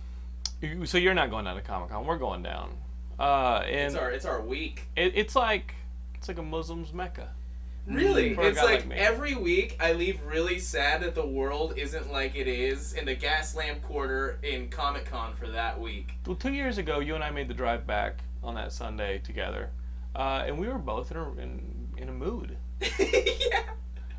[0.86, 2.05] So you're not going down to Comic Con.
[2.05, 2.72] We're going down.
[3.20, 4.84] Uh, and It's our it's our week.
[4.95, 5.74] it, it's like
[6.14, 7.30] it's like a Muslim's mecca.
[7.88, 12.12] Really, For it's like, like every week I leave really sad that the world isn't
[12.12, 16.12] like it is in the Gaslamp Quarter in Comic Con for that week.
[16.28, 19.70] Well, two years ago, you and I made the drive back on that Sunday together,
[20.18, 21.61] uh, and we were both in a in,
[21.97, 22.57] in a mood.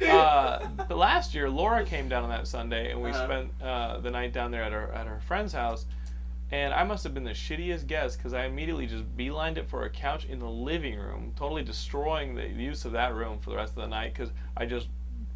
[0.00, 0.14] yeah.
[0.14, 3.24] Uh, but last year, Laura came down on that Sunday, and we Uh-huh.
[3.24, 5.86] spent uh, the night down there at her at her friend's house.
[6.50, 9.84] And I must have been the shittiest guest because I immediately just beelined it for
[9.84, 13.56] a couch in the living room, totally destroying the use of that room for the
[13.56, 14.88] rest of the night because I just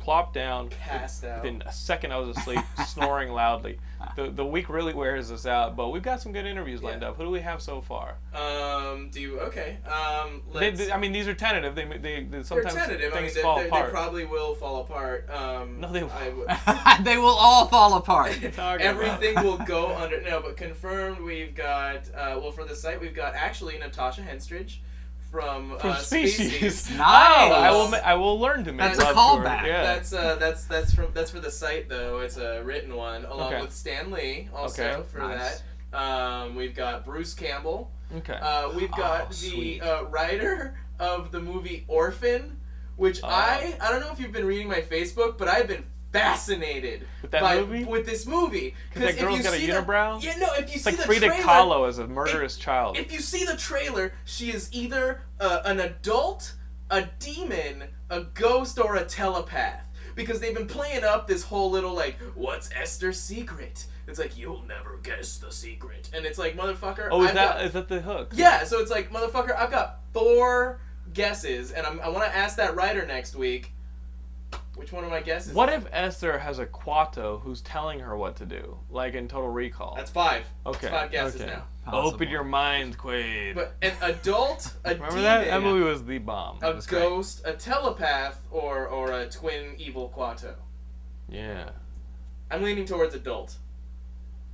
[0.03, 0.68] plopped down.
[0.68, 1.42] Passed out.
[1.42, 3.78] Within a second, I was asleep, snoring loudly.
[4.16, 7.11] The, the week really wears us out, but we've got some good interviews lined Yeah.
[7.11, 7.16] up.
[7.18, 8.16] Who do we have so far?
[8.34, 9.11] Um.
[9.11, 9.78] Do you okay?
[9.86, 10.42] Um.
[10.53, 10.78] They, Let's.
[10.86, 11.76] they- I mean, these are tentative.
[11.76, 13.12] They, they, they they're sometimes tentative.
[13.12, 15.30] I mean, things they, fall they, they probably will fall apart.
[15.30, 15.80] Um.
[15.80, 16.12] No, they won't.
[16.12, 16.46] w-
[17.05, 18.32] they will all fall apart.
[18.59, 20.20] Everything will go under.
[20.20, 21.20] No, but confirmed.
[21.20, 22.09] We've got.
[22.12, 24.78] Uh, well, for the site, we've got actually Natasha Henstridge
[25.32, 26.88] from, From uh, species.
[26.90, 26.92] Nice.
[27.00, 27.94] Oh, I will.
[28.04, 29.56] I will learn to make That's a love to her.
[29.56, 29.66] callback.
[29.66, 29.82] Yeah.
[29.82, 32.18] That's uh, that's that's from that's for the site though.
[32.20, 33.62] It's a written one along Okay.
[33.62, 35.02] with Stan Lee also Okay.
[35.10, 35.62] for Nice.
[35.92, 35.98] that.
[35.98, 37.90] Um, we've got Bruce Campbell.
[38.18, 38.34] okay.
[38.40, 42.58] Uh, we've got Oh, the uh, writer of the movie Orphan,
[42.96, 43.28] which Oh.
[43.28, 47.30] I I don't know if you've been reading my Facebook, but I've been fascinated With
[47.32, 47.84] that by, movie?
[47.84, 50.22] with this movie because that if girl's you got a see the- unibrow?
[50.22, 50.52] yeah, no.
[50.54, 52.96] If you it's see like the Frida trailer, Kahlo as a murderous child.
[52.98, 56.54] if you see the trailer, she is either uh, an adult,
[56.90, 59.80] a demon, a ghost, or a telepath.
[60.14, 63.86] Because they've been playing up this whole little like, what's Esther's secret?
[64.06, 67.08] It's like you'll never guess the secret, and it's like motherfucker.
[67.10, 68.32] oh, is I've that got- is that the hook?
[68.34, 69.56] yeah, so it's like motherfucker.
[69.56, 70.80] I've got four
[71.14, 73.72] guesses, and I'm, I want to ask that writer next week.
[74.74, 75.52] Which one of my guesses?
[75.52, 79.48] What if Esther has a Kuato who's telling her what to do, like in Total
[79.50, 79.94] Recall?
[79.94, 80.44] That's five.
[80.64, 80.78] okay.
[80.88, 81.50] That's five guesses okay.
[81.50, 81.64] now.
[81.84, 82.08] Possible.
[82.14, 83.54] Open your mind, Quaid.
[83.54, 85.44] But an adult, a Remember demon, that?
[85.46, 86.58] That movie was the bomb.
[86.62, 87.00] a It was great.
[87.02, 90.54] ghost, a telepath, or or a twin evil Kuato.
[91.28, 91.68] Yeah.
[92.50, 93.56] I'm leaning towards adult.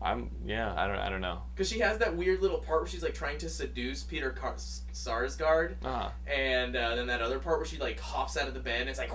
[0.02, 0.30] I'm.
[0.44, 0.74] Yeah.
[0.76, 0.96] I don't.
[0.98, 1.42] I don't know.
[1.54, 4.54] Because she has that weird little part where she's like trying to seduce Peter Car-
[4.92, 6.10] Sarsgaard, Uh-huh.
[6.26, 8.90] and uh, then that other part where she like hops out of the bed and
[8.90, 9.10] it's like,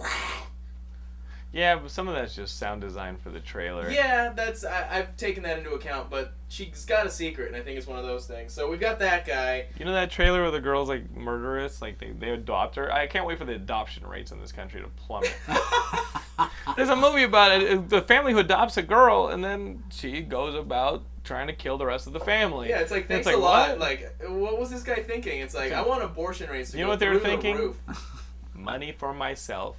[1.53, 3.87] Yeah, but some of that's just sound design for the trailer.
[3.91, 6.09] yeah, that's I, I've taken that into account.
[6.09, 8.51] But she's got a secret, and I think it's one of those things.
[8.53, 9.67] So we've got that guy.
[9.77, 12.91] You know that trailer where the girl's like murderous, like they, they adopt her.
[12.91, 15.33] I can't wait for the adoption rates in this country to plummet.
[16.75, 17.87] There's a movie about it.
[17.87, 21.85] The family who adopts a girl, and then she goes about trying to kill the
[21.85, 22.69] rest of the family.
[22.69, 23.69] Yeah, it's like And thanks like, a lot.
[23.69, 23.79] what?
[23.79, 25.39] Like, what was this guy thinking?
[25.41, 27.57] It's like I want abortion rates to You know what they were through the thinking?
[27.57, 27.77] roof.
[28.55, 29.77] money for myself.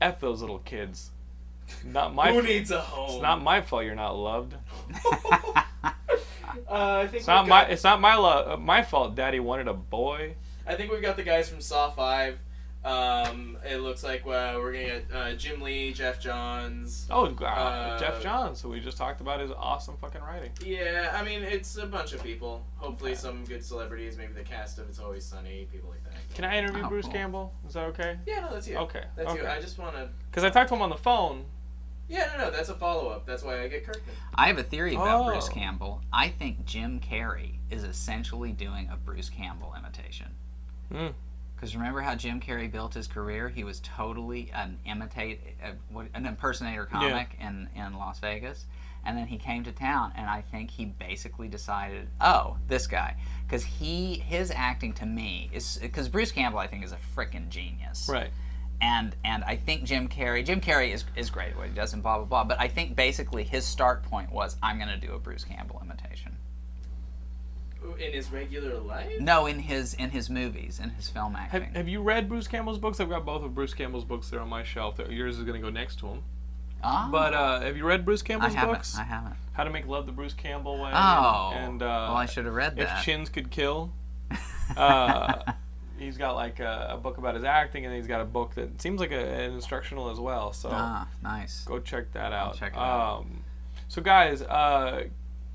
[0.00, 1.10] F those little kids.
[1.84, 2.32] Not my.
[2.32, 3.10] Who needs a home?
[3.14, 4.54] It's not my fault you're not loved.
[5.04, 5.60] uh,
[6.68, 7.66] I think It's not we've my.
[7.66, 9.14] It's not my lo- my fault.
[9.14, 10.34] Daddy wanted a boy.
[10.66, 12.38] I think we've got the guys from Saw Five.
[12.84, 17.06] Um, it looks like uh, we're gonna get uh, Jim Lee, Geoff Johns.
[17.10, 20.50] Oh, uh, Uh, Geoff Johns, who we just talked about his awesome fucking writing.
[20.64, 22.64] Yeah, I mean it's a bunch of people.
[22.76, 26.34] Hopefully some good celebrities, maybe the cast of It's Always Sunny, people like that.
[26.34, 27.14] Can I interview Oh, Bruce cool.
[27.14, 27.52] Campbell?
[27.66, 28.16] Is that okay?
[28.26, 28.76] Yeah, no, that's you.
[28.76, 29.02] Okay.
[29.16, 29.42] That's okay.
[29.42, 29.48] you.
[29.48, 30.08] I just want to.
[30.30, 31.44] Because I talked to him on the phone.
[32.08, 33.26] Yeah, no, no, that's a follow up.
[33.26, 34.14] That's why I get Kirkman.
[34.34, 35.30] I have a theory about Oh.
[35.30, 36.00] Bruce Campbell.
[36.10, 40.28] I think Jim Carrey is essentially doing a Bruce Campbell imitation.
[40.90, 41.08] Hmm.
[41.58, 43.48] Because remember how Jim Carrey built his career?
[43.48, 45.40] He was totally an imitate,
[45.90, 48.66] what- an impersonator comic in, in Las Vegas,
[49.04, 53.16] and then he came to town, and I think he basically decided, oh, this guy,
[53.44, 57.48] because he his acting to me is because Bruce Campbell I think is a freaking
[57.48, 58.30] genius, Right.
[58.80, 60.44] and and I think Jim Carrey.
[60.44, 62.44] Jim Carrey is is great at what he does and blah blah blah.
[62.44, 65.80] But I think basically his start point was I'm going to do a Bruce Campbell
[65.84, 66.27] imitation.
[67.98, 69.20] In his regular life?
[69.20, 71.74] No, in his in his movies, in his film Have, acting.
[71.74, 73.00] have you read Bruce Campbell's books?
[73.00, 74.98] I've got both of Bruce Campbell's books there on my shelf.
[75.08, 76.22] Yours is going to go next to him.
[76.82, 78.74] Ah, But uh, have you read Bruce Campbell's haven't.
[78.74, 78.96] books?
[78.98, 79.34] I haven't.
[79.52, 80.90] How to Make Love the Bruce Campbell Way.
[80.92, 82.98] Oh, and uh, well, I should have read that.
[82.98, 83.04] If.
[83.04, 83.92] Chins Could Kill.
[84.76, 85.52] Uh,
[85.98, 88.80] he's got like a, a book about his acting, and he's got a book that
[88.82, 90.52] seems like a, an instructional as well.
[90.52, 91.64] So ah, nice.
[91.64, 92.58] go check that out.
[92.58, 93.20] check it out.
[93.20, 93.42] Um,
[93.88, 95.04] so guys, uh,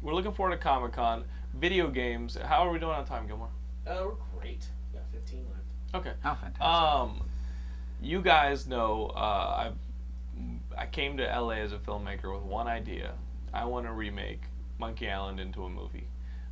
[0.01, 1.25] we're looking forward to Comic Con.
[1.53, 2.37] Video games.
[2.43, 3.49] How are we doing on time, Gilmore?
[3.85, 4.65] Uh, we're great.
[4.91, 6.05] We got 15 left.
[6.07, 6.13] Okay.
[6.25, 6.61] Oh, fantastic.
[6.61, 7.29] Um,
[8.01, 9.73] you guys know uh, I've
[10.77, 13.13] I came to LA as a filmmaker with one idea.
[13.53, 14.41] I want to remake
[14.79, 16.07] Monkey Island into a movie.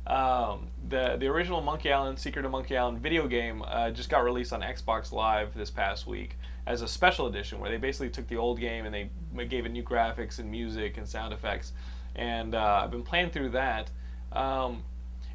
[0.06, 4.24] Um, the the original Monkey Island Secret of Monkey Island video game uh, just got
[4.24, 6.36] released on Xbox Live this past week
[6.66, 9.10] as a special edition where they basically took the old game and they
[9.46, 11.72] gave it new graphics and music and sound effects.
[12.14, 13.90] And uh, I've been playing through that.
[14.32, 14.82] Um,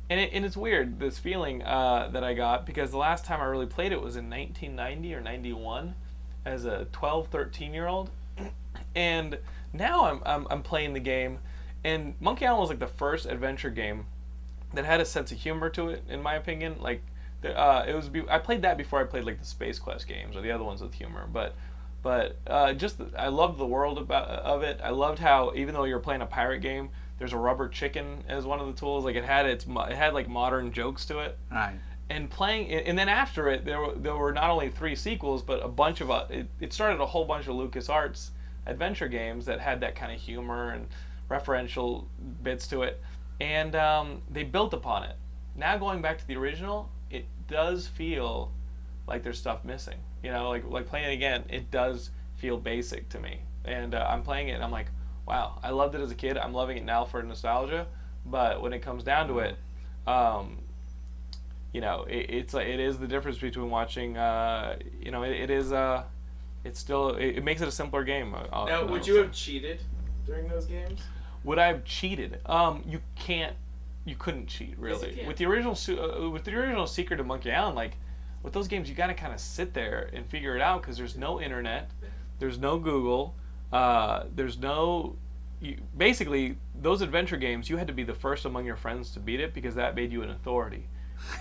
[0.10, 3.42] and, it, and it's weird this feeling uh, that I got because the last time
[3.42, 5.96] I really played it was in 1990 or 91
[6.46, 8.10] as a 12, 13 year old,
[8.96, 9.38] and
[9.74, 11.40] now I'm, I'm I'm playing the game,
[11.84, 14.06] and Monkey Island was like the first adventure game
[14.74, 16.78] that had a sense of humor to it, in my opinion.
[16.80, 17.02] Like,
[17.42, 20.36] the, uh, it was I played that before I played like the Space Quest games
[20.36, 21.56] or the other ones with humor, but.
[22.04, 24.80] But uh, just I loved the world about of it.
[24.82, 28.46] I loved how even though you're playing a pirate game, there's a rubber chicken as
[28.46, 29.06] one of the tools.
[29.06, 31.38] Like it had its it had like modern jokes to it.
[31.52, 31.76] Right.
[32.10, 35.64] and playing and then after it there were, there were not only three sequels but
[35.64, 38.32] a bunch of uh, it, it started a whole bunch of Lucas Arts
[38.66, 40.88] adventure games that had that kind of humor and
[41.30, 42.06] referential
[42.44, 43.02] bits to it.
[43.40, 45.16] And um, they built upon it.
[45.56, 48.52] Now going back to the original it does feel
[49.08, 49.98] like there's stuff missing.
[50.24, 53.42] You know like like playing it again it does feel basic to me.
[53.66, 54.88] And uh, I'm playing it and I'm like
[55.28, 57.86] wow I loved it as a kid I'm loving it now for nostalgia
[58.26, 59.58] but when it comes down to it
[60.08, 60.60] um,
[61.74, 64.18] you know, it, it's it is the difference between watching.
[64.18, 65.72] Uh, you know, it, it is.
[65.72, 66.04] Uh,
[66.64, 67.16] it's still.
[67.16, 68.34] It, it makes it a simpler game.
[68.34, 69.82] uh, uh, Now, I would will you have cheated
[70.26, 71.02] during those games?
[71.44, 72.40] Would I have cheated?
[72.46, 73.56] Um, you can't.
[74.06, 75.12] You couldn't cheat Yes, really.
[75.16, 75.28] can.
[75.28, 77.98] with the original, uh, with the original Secret of Monkey Island, like
[78.42, 80.98] with those games, you got to kind of sit there and figure it out because
[80.98, 81.92] there's no internet,
[82.40, 83.36] there's no Google,
[83.72, 85.16] uh, there's no.
[85.60, 89.20] You, basically, those adventure games, you had to be the first among your friends to
[89.20, 90.88] beat it because that made you an authority.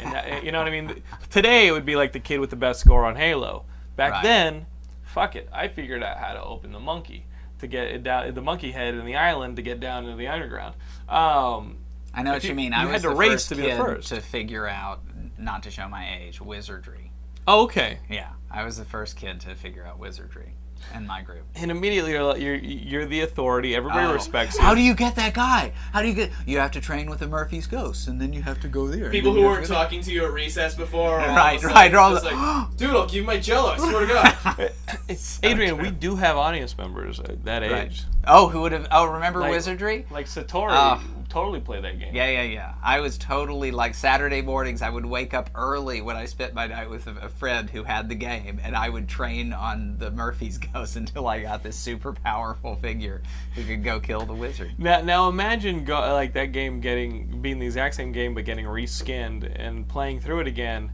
[0.01, 1.03] And that, you know what I mean?
[1.31, 3.66] Today it would be like the kid with the best score on Halo.
[3.95, 4.22] Back Right.
[4.22, 4.66] then,
[5.05, 7.27] fuck it, I figured out how to open the monkey
[7.59, 10.29] to get it down the monkey head in the island to get down into the
[10.29, 10.74] underground.
[11.11, 11.77] Um,
[12.14, 12.72] I know what you- you mean.
[12.72, 14.09] you I had to the race to be the first.
[14.09, 15.03] to figure out,
[15.37, 17.12] not to show my age, wizardry.
[17.47, 17.99] oh, okay.
[18.09, 20.55] Yeah, I was the first kid to figure out wizardry
[20.95, 21.43] in my group.
[21.55, 23.74] And immediately you're like- you're you're the authority.
[23.74, 24.12] Everybody Oh.
[24.14, 24.62] respects you.
[24.62, 25.72] How do you get that guy?
[25.93, 26.30] How do you get?
[26.47, 29.11] You have to train with the Murphy's Ghost, and then you have to go there.
[29.11, 31.18] People who weren't to go talking to you at recess before.
[31.18, 33.70] Are all Right, of right, all just the- like, dude, I'll give you my Jello.
[33.72, 34.72] I swear to God.
[35.16, 35.84] So Adrian, true.
[35.84, 37.72] we do have audience members at that age.
[37.72, 38.05] Right.
[38.26, 38.87] Oh, who would have?
[38.91, 40.07] Oh, remember Like- wizardry?
[40.11, 41.01] Like Satori Ah.
[41.29, 42.14] Totally play that game.
[42.14, 42.74] Yeah, yeah, yeah.
[42.83, 44.83] I was totally like Saturday mornings.
[44.83, 48.09] I would wake up early when I spent my night with a, friend who had
[48.09, 52.12] the game, and I would train on the Murphy's Ghost until I got this super
[52.12, 53.22] powerful figure
[53.55, 54.72] who could go kill the wizard.
[54.79, 58.64] Now, now imagine go, like that game getting being the exact same game but getting
[58.66, 60.91] reskinned and playing through it again.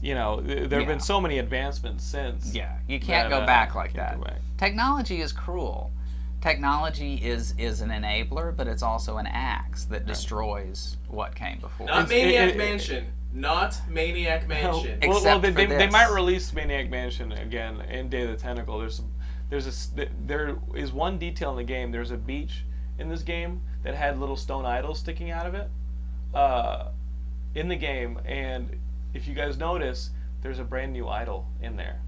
[0.00, 0.84] You know, there have Yeah.
[0.84, 2.54] been so many advancements since.
[2.54, 4.22] Yeah, you can't that, go uh, back like that.
[4.22, 4.40] back.
[4.56, 5.90] Technology is cruel.
[6.40, 11.86] Technology is is an enabler, but it's also an axe that destroys what came before.
[11.86, 13.06] Not It's- Maniac it- it- Mansion.
[13.32, 14.98] Not Maniac Mansion.
[15.02, 18.30] Well, well, Except they, for they, they might release Maniac Mansion again in Day of
[18.30, 18.78] the Tentacle.
[18.78, 19.10] There's some,
[19.50, 21.90] there's a s- th- there is one detail in the game.
[21.92, 22.64] There's a beach
[22.98, 25.68] in this game that had little stone idols sticking out of it,
[26.34, 26.88] uh,
[27.54, 28.18] in the game.
[28.24, 28.78] And
[29.12, 30.10] if you guys notice,
[30.40, 32.00] there's a brand new idol in there.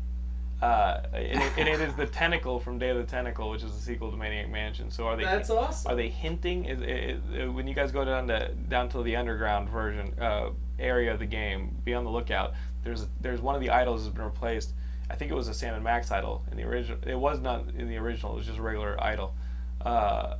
[0.62, 3.72] Uh, and, it, and it is the tentacle from Day of the Tentacle, which is
[3.72, 4.90] the sequel to Maniac Mansion.
[4.90, 5.24] So are they?
[5.24, 5.90] That's awesome.
[5.90, 6.66] Are they hinting?
[6.66, 11.12] Is, is, when you guys go down to down to the underground version uh, area
[11.12, 12.52] of the game, be on the lookout.
[12.84, 14.72] There's there's one of the idols has been replaced.
[15.10, 16.98] I think it was a Sam and Max idol in the original.
[17.06, 18.32] It was not in the original.
[18.34, 19.34] It was just a regular idol.
[19.80, 20.36] Uh,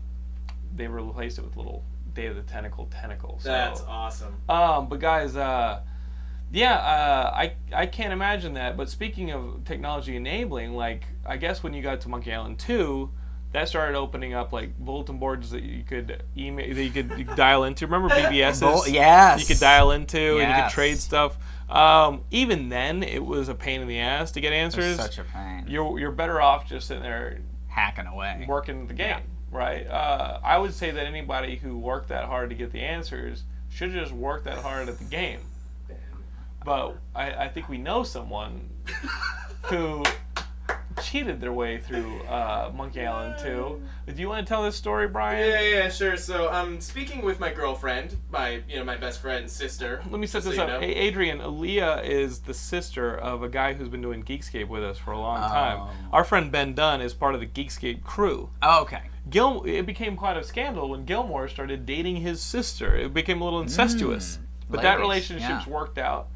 [0.77, 1.83] they replaced it with little
[2.15, 3.39] Day of the Tentacle tentacle.
[3.41, 4.35] So, That's awesome.
[4.49, 5.81] um, but guys, uh,
[6.53, 8.77] yeah, uh, I I can't imagine that.
[8.77, 13.11] But speaking of technology enabling, like I guess when you got to Monkey Island two,
[13.53, 17.65] that started opening up like bulletin boards that you could email that you could, dial
[17.65, 17.87] into.
[17.87, 18.61] Remember BBS's?
[18.61, 19.41] Bull- yes.
[19.41, 21.37] You could dial into and you could trade stuff.
[21.69, 24.97] Um, even then, it was a pain in the ass to get It's answers.
[24.97, 25.67] such a pain.
[25.69, 27.39] you're you're better off just sitting there
[27.69, 28.45] hacking away.
[28.49, 29.21] working the game,
[29.53, 29.87] right?
[29.87, 33.93] Uh, I would say that anybody who worked that hard to get the answers should
[33.93, 35.39] just work that hard at the game.
[36.65, 38.69] But I, I think we know someone
[39.63, 40.03] who
[41.03, 43.83] cheated their way through uh, Monkey Island 2.
[44.15, 45.49] Do you want to tell this story, Brian?
[45.49, 46.17] Yeah, yeah, sure.
[46.17, 50.03] So I'm speaking with my girlfriend, my you know my best friend's sister.
[50.11, 50.69] Let me set so this you up.
[50.69, 50.81] know.
[50.81, 54.99] Hey, Adrian, Aaliyah is the sister of a guy who's been doing Geekscape with us
[54.99, 55.79] for a long time.
[55.81, 55.91] Oh.
[56.13, 58.51] Our friend Ben Dunn is part of the Geekscape crew.
[58.63, 59.03] Oh, okay.
[59.29, 62.97] Gil, it became quite a scandal when Gilmore started dating his sister.
[62.97, 64.39] It became a little incestuous.
[64.39, 64.47] Mm.
[64.71, 65.69] but that relationship's yeah.
[65.69, 66.29] worked out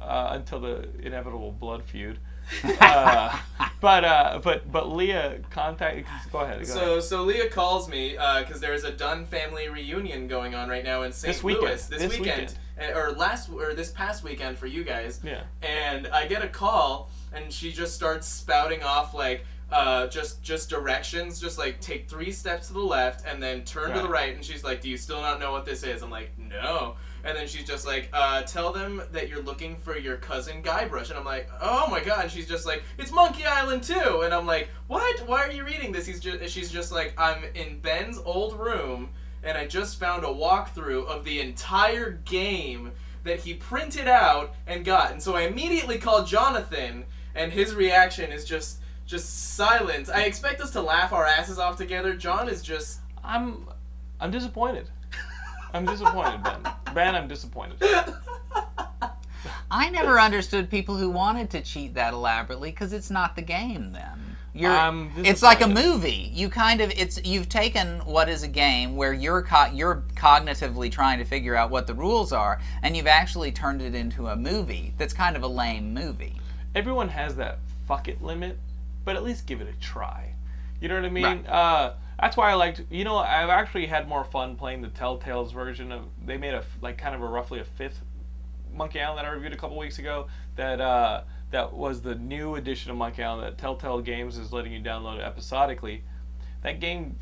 [0.00, 2.18] uh, until the inevitable blood feud.
[2.80, 3.38] uh,
[3.80, 6.08] but uh, but but Leah contact.
[6.32, 6.60] Go ahead.
[6.60, 7.02] Go So ahead.
[7.04, 11.12] so Leah calls me because there's a Dunn family reunion going on right now in
[11.12, 11.34] St.
[11.34, 11.66] This weekend.
[11.66, 15.20] Louis this, This weekend, Uh, or last or this past weekend for you guys.
[15.22, 15.42] Yeah.
[15.62, 20.70] And I get a call and she just starts spouting off like uh, just just
[20.70, 24.28] directions, just like take three steps to the left and then turn to the Right.
[24.28, 24.34] right.
[24.34, 26.96] And she's like, "Do you still not know what this is?" I'm like, "No."
[27.28, 31.10] And then she's just like, uh, "Tell them that you're looking for your cousin Guybrush."
[31.10, 34.32] And I'm like, "Oh my god!" And she's just like, "It's Monkey Island too." And
[34.32, 35.20] I'm like, "What?
[35.28, 39.10] Why are you reading this?" He's just she's just like, "I'm in Ben's old room."
[39.42, 42.92] And I just found a walkthrough of the entire game
[43.24, 45.12] that he printed out and got.
[45.12, 47.04] And so I immediately called Jonathan,
[47.34, 50.08] and his reaction is just just silence.
[50.08, 52.14] I expect us to laugh our asses off together.
[52.14, 53.68] John is just I'm
[54.18, 54.88] I'm disappointed.
[55.74, 56.72] I'm disappointed, Ben.
[56.94, 57.76] Ben, I'm disappointed.
[59.70, 63.92] I never understood people who wanted to cheat that elaborately because it's not the game
[63.92, 64.36] then.
[64.54, 64.72] You're,
[65.18, 66.30] it's like a movie.
[66.32, 70.90] You kind of it's you've taken what is a game where you're co- you're cognitively
[70.90, 74.34] trying to figure out what the rules are, and you've actually turned it into a
[74.34, 76.34] movie that's kind of a lame movie.
[76.74, 78.58] Everyone has that fuck it limit,
[79.04, 80.32] but at least give it a try.
[80.80, 81.24] You know what I mean?
[81.24, 81.46] Right.
[81.48, 82.82] Uh, that's why I liked.
[82.90, 86.04] You know, I've actually had more fun playing the Telltale's version of.
[86.24, 88.00] They made a like kind of a roughly a fifth
[88.72, 90.26] Monkey Island that I reviewed a couple weeks ago.
[90.56, 94.72] That uh, that was the new edition of Monkey Island that Telltale Games is letting
[94.72, 96.02] you download episodically.
[96.62, 97.16] That game,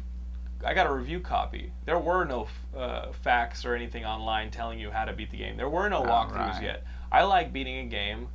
[0.64, 1.72] I got a review copy.
[1.84, 5.56] There were no uh, facts or anything online telling you how to beat the game.
[5.56, 6.62] There were no walkthroughs right.
[6.62, 6.84] yet.
[7.12, 8.28] I like beating a game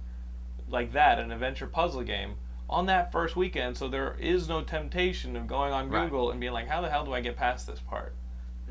[0.69, 2.35] like that, an adventure puzzle game,
[2.71, 6.05] on that first weekend, so there is no temptation of going on Right.
[6.05, 8.15] Google and being like, how the hell do I get past this part?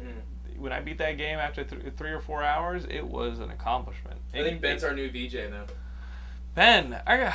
[0.00, 0.60] Mm-hmm.
[0.62, 4.18] When I beat that game after th- three or four hours, it was an accomplishment.
[4.34, 5.64] I think Ben's our new VJ now.
[6.54, 7.32] Ben, I.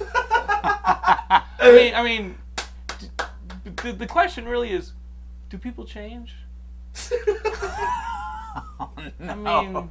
[1.60, 2.38] I mean, I mean,
[3.64, 4.92] the, the question really is,
[5.48, 6.34] do people change?
[9.20, 9.88] I mean,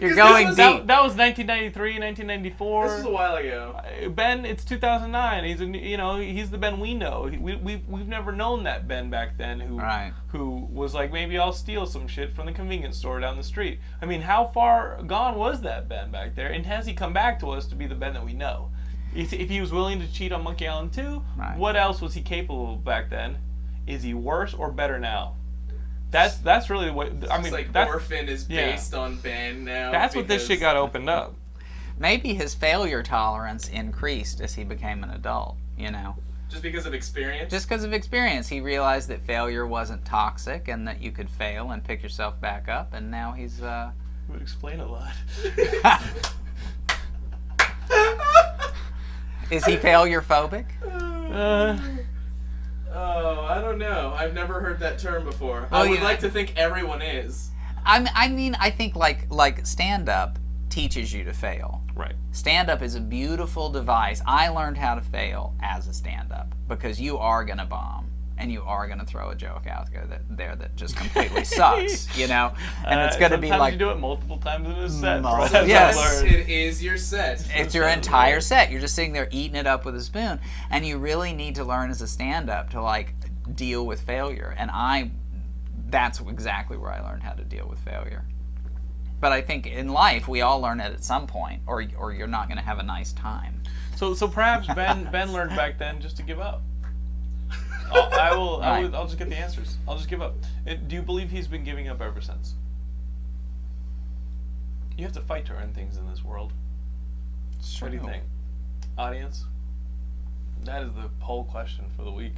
[0.00, 0.64] you're going was- deep.
[0.78, 2.84] that, that was 1993, 1994.
[2.88, 3.80] This was a while ago.
[4.04, 5.44] Uh, Ben, it's 2009.
[5.44, 7.28] He's a, you know he's the Ben we know.
[7.40, 10.12] We we've, we've never known that Ben back then who Right.
[10.28, 13.78] who was like maybe I'll steal some shit from the convenience store down the street.
[14.00, 16.50] I mean, how far gone was that Ben back there?
[16.50, 18.70] And has he come back to us to be the Ben that we know?
[19.14, 21.58] If, if he was willing to cheat on Monkey Island 2, Right.
[21.58, 23.36] what else was he capable of back then?
[23.86, 25.36] Is he worse or better now?
[26.12, 27.52] That's that's really what I It's mean.
[27.52, 28.70] like that- Orphan is yeah.
[28.70, 29.90] based on Ben now.
[29.90, 31.34] that's what this shit got opened up.
[31.98, 35.56] Maybe his failure tolerance increased as he became an adult.
[35.76, 36.14] You know.
[36.50, 37.50] Just because of experience.
[37.50, 41.70] just because of experience he realized that failure wasn't toxic and that you could fail
[41.70, 43.90] and pick yourself back up and now he's uh
[44.28, 45.12] It would explain a lot.
[49.50, 50.66] is he failure phobic
[51.32, 51.78] Uh,
[52.94, 54.14] oh, I don't know.
[54.16, 55.68] I've never heard that term before.
[55.70, 56.04] Well, I would yeah.
[56.04, 57.52] like to think everyone is.
[57.84, 60.38] I, I mean i think like like stand up
[60.68, 62.14] teaches you to fail right.
[62.30, 66.54] stand up is a beautiful device i learned how to fail as a stand up
[66.68, 69.90] because you are going to bomb and you are going to throw a joke out
[69.92, 72.52] there that there that just completely sucks you know
[72.86, 75.22] and it's Uh, going to be like you do it multiple times in a set.
[75.22, 75.96] Multiple- Yes.
[75.96, 76.28] what I learned.
[76.28, 77.46] It is your set.
[77.54, 78.70] it's your entire set.
[78.70, 81.64] You're just sitting there eating it up with a spoon, and you really need to
[81.64, 83.14] learn as a stand-up to like
[83.54, 84.54] deal with failure.
[84.58, 85.10] And I,
[85.90, 88.24] that's exactly where I learned how to deal with failure.
[89.20, 92.26] But I think in life we all learn it at some point, or or you're
[92.26, 93.62] not going to have a nice time.
[93.96, 96.62] So, so perhaps Ben Ben learned back then just to give up.
[97.92, 98.62] I'll, I will.
[98.62, 99.76] I will I'll just get the answers.
[99.86, 100.34] I'll just give up.
[100.68, 102.54] Uh, Do you believe he's been giving up ever since?
[104.96, 106.52] You have to fight to earn things in this world.
[107.80, 108.24] What do you think,
[108.98, 109.44] audience?
[110.64, 112.34] That is the poll question for the week.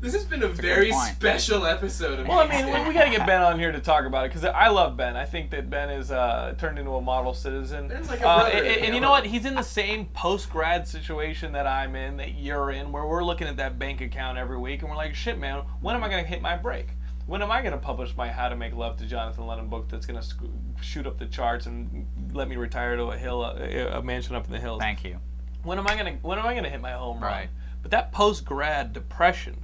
[0.00, 1.14] This has been a a good very point.
[1.14, 3.80] special episode of Well, I mean, we, we got to get Ben on here to
[3.80, 5.16] talk about it because I love Ben.
[5.16, 7.88] I think that Ben is uh, turned into a model citizen.
[7.88, 9.26] Ben's like a Uh, and, and you know what?
[9.26, 13.24] He's in the same post grad situation that I'm in, that you're in, where we're
[13.24, 16.08] looking at that bank account every week and we're like, shit, man, when am I
[16.08, 16.88] going to hit my break?
[17.26, 19.88] When am I going to publish my How to Make Love to Jonathan London book
[19.88, 20.40] that's going to sc-
[20.80, 24.46] shoot up the charts and let me retire to a hill, a, a mansion up
[24.46, 24.80] in the hills?
[24.80, 25.18] Thank you.
[25.64, 27.30] when am I gonna when am I gonna hit my home run?
[27.32, 27.48] Right.
[27.82, 29.62] But that post grad depression,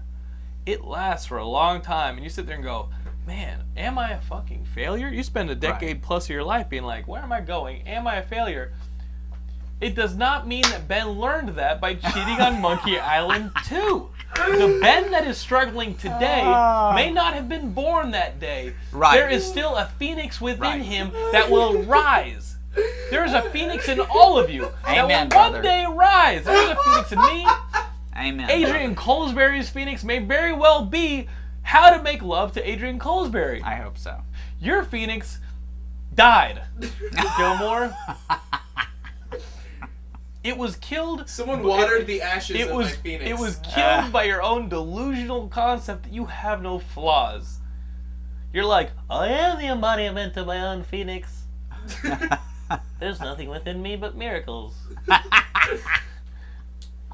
[0.67, 2.89] it lasts for a long time, and you sit there and go,
[3.27, 5.09] man, am I a fucking failure?
[5.09, 7.87] You spend a decade plus of your life being like, where am I going?
[7.87, 8.73] Am I a failure?
[9.81, 14.09] It does not mean that Ben learned that by cheating on Monkey Island 2.
[14.37, 16.93] The Ben that is struggling today ah.
[16.95, 18.73] may not have been born that day.
[18.93, 19.15] Right.
[19.17, 20.83] There is still a phoenix within Right.
[20.83, 22.57] him that will rise.
[23.11, 25.63] There is a phoenix in all of you that Amen, will one brother.
[25.63, 26.45] day rise.
[26.45, 27.47] There's a phoenix in me.
[28.17, 28.49] Amen.
[28.51, 31.27] Adrian Colesberry's phoenix may very well be
[31.63, 33.63] how to make love to Adrian Colesberry.
[33.63, 34.21] I hope so.
[34.61, 35.41] Your phoenix
[36.15, 36.63] died,
[37.39, 37.93] Gilmore.
[40.43, 41.27] It was killed.
[41.29, 43.31] Someone watered the ashes It of was my phoenix.
[43.31, 44.11] it was killed Ah.
[44.13, 47.61] by your own delusional concept that you have no flaws.
[48.53, 51.45] You're like, I am the embodiment of my own phoenix.
[53.01, 54.75] There's nothing within me but miracles.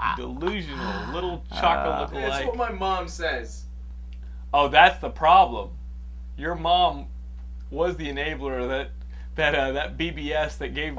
[0.17, 2.47] Delusional little chocolate That's lookalike.
[2.47, 3.65] what my mom says.
[4.53, 5.71] Oh, that's the problem.
[6.37, 7.07] Your mom
[7.71, 8.91] was the enabler that
[9.37, 10.99] that uh, that BBS that gave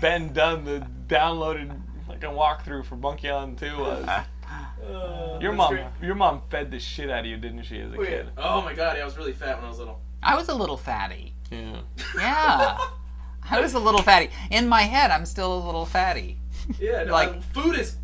[0.00, 1.76] Ben Dunn the downloaded
[2.08, 4.06] like a walkthrough for Monkey Island 2 was.
[4.06, 5.86] Uh, Your mom, great.
[6.02, 8.28] your mom fed the shit out of you, didn't she, as a Wait, kid?
[8.36, 10.00] oh my god, yeah, I was really fat when I was little.
[10.22, 11.34] I was a little fatty.
[11.50, 11.80] Yeah.
[12.16, 12.78] Yeah.
[13.50, 14.30] I was a little fatty.
[14.50, 16.38] In my head, I'm still a little fatty.
[16.78, 17.96] Yeah, no, Like- uh, food is.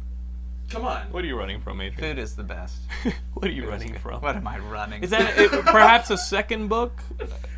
[0.71, 1.03] Come on.
[1.11, 2.14] What are you running from, Adrian?
[2.16, 2.77] Food is the best.
[3.35, 4.21] what are you running from?
[4.23, 5.03] What am I running?
[5.03, 7.03] Is that it, perhaps a second book?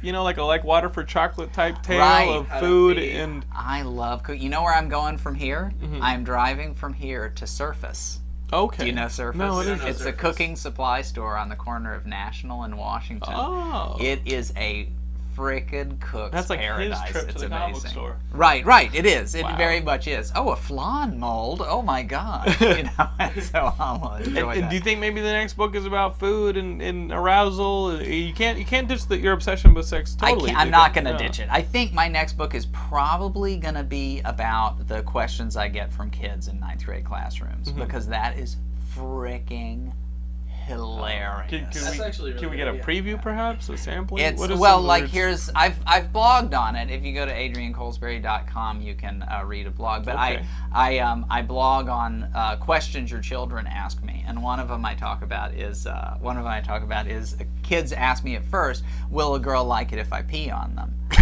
[0.00, 2.28] You know, like a like Water for Chocolate type tale Right.
[2.28, 4.40] of How food be- and I love cooking.
[4.42, 5.72] You know where I'm going from here?
[5.82, 6.02] Mm-hmm.
[6.02, 8.18] I'm driving from here to Surfas.
[8.50, 8.84] okay.
[8.84, 9.34] Do you know Surfas?
[9.34, 9.88] No, I don't didn't.
[9.90, 13.34] It's a cooking supply store on the corner of National and Washington.
[13.36, 13.98] Oh.
[14.00, 14.88] It is a
[15.36, 17.00] frickin' cook's That's like paradise.
[17.00, 17.74] his trip it's to the amazing.
[17.74, 18.16] comic store.
[18.32, 18.94] Right, right.
[18.94, 19.34] It is.
[19.34, 19.56] It Wow.
[19.56, 20.32] very much is.
[20.34, 21.62] Oh, a flan mold.
[21.64, 22.54] Oh my god.
[22.60, 24.70] you know, and so I'll enjoy And, and that.
[24.70, 28.02] do you think maybe the next book is about food and, and arousal?
[28.02, 30.52] You can't you can't ditch the, your obsession with sex totally.
[30.52, 31.18] I'm not going to No.
[31.18, 31.48] ditch it.
[31.50, 35.92] I think my next book is probably going to be about the questions I get
[35.92, 37.80] from kids in ninth grade classrooms Mm-hmm.
[37.80, 38.56] because that is
[38.94, 39.92] freaking
[40.66, 41.50] hilarious.
[41.50, 44.24] Can, can That's we, actually a can we get a good preview, perhaps, a sampling?
[44.24, 45.12] It's What is well, like words?
[45.12, 46.90] here's I've I've blogged on it.
[46.90, 50.04] If you go to adriancolesberry.com, you can uh, read a blog.
[50.04, 50.44] But Okay.
[50.72, 54.68] I I um I blog on uh, questions your children ask me, and one of
[54.68, 57.92] them I talk about is uh, one of them I talk about is uh, kids
[57.92, 60.94] ask me at first, will a girl like it if I pee on them?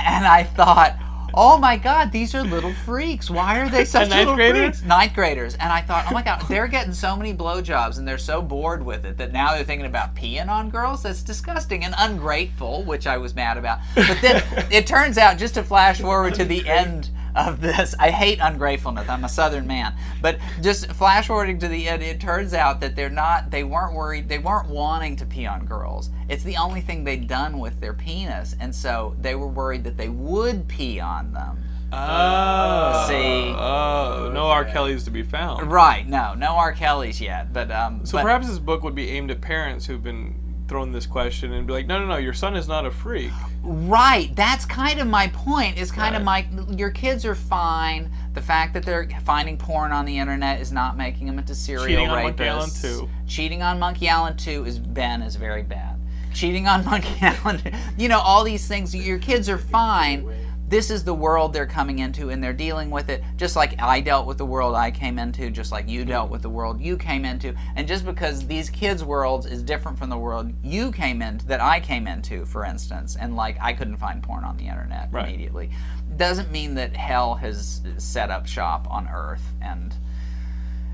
[0.00, 0.96] and I thought.
[1.36, 2.12] Oh my God!
[2.12, 3.30] These are little freaks.
[3.30, 4.78] Why are they such ninth little graders?
[4.78, 4.82] freaks?
[4.82, 8.18] Ninth graders, and I thought, oh my God, they're getting so many blowjobs, and they're
[8.18, 11.02] so bored with it that now they're thinking about peeing on girls.
[11.02, 13.78] That's disgusting and ungrateful, which I was mad about.
[13.94, 18.10] But then it turns out, just to flash forward to the end of this, I
[18.10, 19.08] hate ungratefulness.
[19.08, 22.96] I'm a Southern man, but just flash forwarding to the end, it turns out that
[22.96, 23.50] they're not.
[23.50, 24.28] They weren't worried.
[24.28, 26.10] They weren't wanting to pee on girls.
[26.28, 29.96] It's the only thing they'd done with their penis, and so they were worried that
[29.96, 31.58] they would pee on them.
[31.92, 33.06] Oh.
[33.08, 33.54] See?
[33.56, 34.64] Oh, no R.
[34.64, 35.70] Kelly's to be found.
[35.70, 36.06] Right?
[36.08, 36.72] No, no R.
[36.72, 38.04] Kelly's yet, but um.
[38.04, 40.34] So but- perhaps this book would be aimed at parents who've been
[40.74, 43.30] thrown this question and be like, no, no, no, your son is not a freak.
[43.62, 44.34] Right.
[44.34, 45.78] That's kind of my point.
[45.78, 48.10] Is kind of my your kids are fine.
[48.32, 51.86] The fact that they're finding porn on the internet is not making them into serial
[51.86, 52.24] Cheating on.
[52.24, 53.08] Monkey Island 2.
[53.28, 55.96] Cheating on Monkey Island 2 is Ben is very bad.
[56.32, 58.96] Cheating on Monkey Island, you know, all these things.
[58.96, 60.28] Your kids are fine.
[60.74, 64.00] This is the world they're coming into, and they're dealing with it just like I
[64.00, 66.96] dealt with the world I came into, just like you dealt with the world you
[66.96, 67.54] came into.
[67.76, 71.60] And just because these kids' worlds is different from the world you came into, that
[71.60, 75.28] I came into, for instance, and like I couldn't find porn on the internet Right.
[75.28, 75.70] immediately,
[76.16, 79.94] doesn't mean that hell has set up shop on Earth, and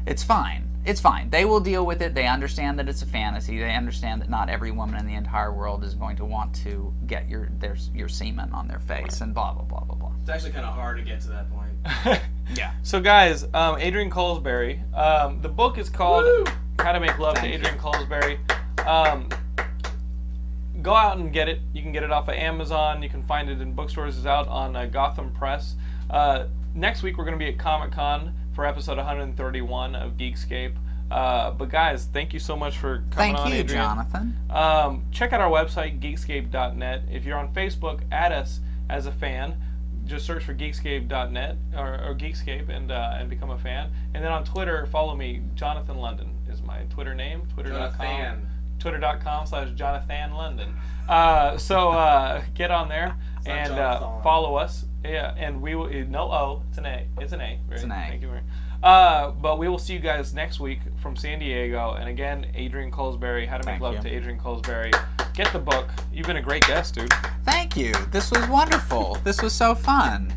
[0.04, 0.69] it's fine.
[0.84, 1.28] It's fine.
[1.28, 2.14] They will deal with it.
[2.14, 3.58] They understand that it's a fantasy.
[3.58, 6.94] They understand that not every woman in the entire world is going to want to
[7.06, 10.12] get your their your semen on their face and blah blah blah blah blah.
[10.20, 12.20] It's actually kind of hard to get to that point.
[12.56, 12.72] Yeah.
[12.82, 14.80] So, guys, um, Adrian Colesberry.
[14.96, 16.44] Um, the book is called Woo!
[16.80, 18.38] How to Make Love to Adrian Colesberry.
[18.86, 19.28] Um,
[20.82, 21.60] go out and get it.
[21.72, 23.02] You can get it off of Amazon.
[23.02, 24.16] You can find it in bookstores.
[24.16, 25.76] It's out on uh, Gotham Press.
[26.08, 30.74] Uh, next week, we're going to be at Comic Con for episode 131 of Geekscape.
[31.10, 33.84] Uh, but guys, thank you so much for coming Thank on, Thank you, Adrian.
[33.84, 34.36] Jonathan.
[34.50, 37.04] Um, check out our website, geekscape.net.
[37.10, 39.56] If you're on Facebook, add us as a fan.
[40.04, 43.92] Just search for geekscape.net or, or Geekscape and uh, and become a fan.
[44.12, 45.40] And then on Twitter, follow me.
[45.54, 47.44] Jonathan London is my Twitter name.
[47.54, 47.96] Twitter.com.
[47.96, 48.48] Jonathan.
[48.78, 50.76] Twitter.com slash Jonathan London.
[51.08, 54.84] Uh, so uh, get on there and uh, follow us.
[55.04, 55.88] Yeah, and we will.
[56.06, 57.06] No O, it's an A.
[57.18, 57.58] It's an A.
[57.68, 57.82] Right?
[57.82, 57.94] an A.
[58.08, 58.40] Thank you very.
[58.82, 61.92] Uh, but we will see you guys next week from San Diego.
[61.94, 64.00] And again, Adrian Colesberry, How to Make Thank Love you.
[64.02, 64.90] to Adrian Colesberry.
[65.34, 65.88] Get the book.
[66.12, 67.12] You've been a great guest, dude.
[67.44, 67.92] Thank you.
[68.10, 69.18] This was wonderful.
[69.24, 70.32] this was so fun.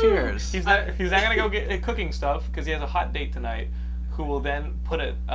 [0.00, 0.52] Cheers.
[0.52, 3.12] He's not, he's not gonna go get uh, cooking stuff because he has a hot
[3.12, 3.68] date tonight.
[4.12, 5.34] Who will then put a, a,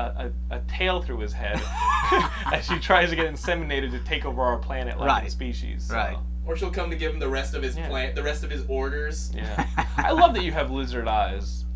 [0.49, 1.61] a, a tail through his head
[2.51, 5.27] as she tries to get inseminated to take over our planet like Right.
[5.27, 5.83] a species.
[5.87, 6.17] so, Right.
[6.45, 7.87] Or she'll come to give him the rest of his Yeah.
[7.89, 9.31] plant, the rest of his orders.
[9.35, 9.67] Yeah.
[9.97, 11.65] I love that you have lizard eyes.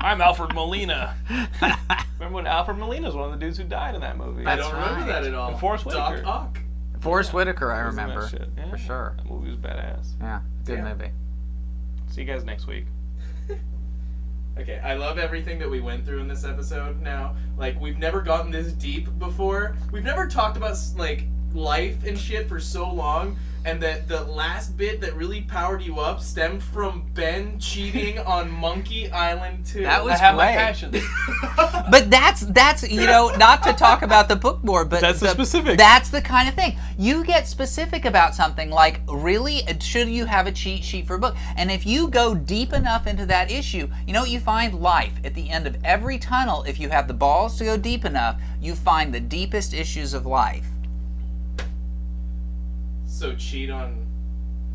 [0.00, 1.16] I'm Alfred Molina.
[2.18, 4.46] Remember when Alfred Molina was one of the dudes who died in that movie?
[4.46, 5.06] I don't remember right.
[5.08, 5.50] that at all.
[5.50, 6.26] And Forest Doc Whitaker.
[6.28, 6.60] Ock.
[7.00, 8.28] Forest Whitaker, I He was in that remember.
[8.28, 8.48] shit.
[8.56, 8.70] Yeah.
[8.70, 9.14] For sure.
[9.18, 10.12] That movie was badass.
[10.20, 10.92] Yeah, good Yeah.
[10.94, 11.10] movie.
[12.08, 12.86] See you guys next week.
[14.58, 17.36] Okay, I love everything that we went through in this episode now.
[17.56, 19.76] Like, we've never gotten this deep before.
[19.92, 23.36] We've never talked about, like, life and shit for so long.
[23.64, 28.50] And that the last bit that really powered you up stemmed from Ben cheating on
[28.50, 29.82] Monkey Island 2.
[29.82, 30.56] That was I have my great.
[30.56, 31.04] passions.
[31.90, 35.28] But that's that's you know not to talk about the book more, but That's the
[35.30, 35.76] specifics.
[35.76, 40.46] That's the kind of thing you get specific about something like really should you have
[40.46, 41.34] a cheat sheet for a book?
[41.56, 45.12] And if you go deep enough into that issue, you know what you find life
[45.24, 46.62] at the end of every tunnel.
[46.64, 50.26] If you have the balls to go deep enough, you find the deepest issues of
[50.26, 50.66] life.
[53.18, 54.06] So cheat on.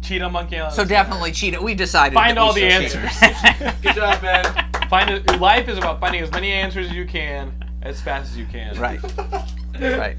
[0.02, 0.76] Cheat on Monkey Island.
[0.76, 1.62] So definitely cheat.
[1.62, 2.14] We decided.
[2.14, 3.18] Find that we all the answers.
[3.82, 4.90] Good job, Ben.
[4.90, 5.40] Find it.
[5.40, 8.78] Life is about finding as many answers as you can as fast as you can.
[8.80, 9.00] right.
[9.80, 10.18] Right.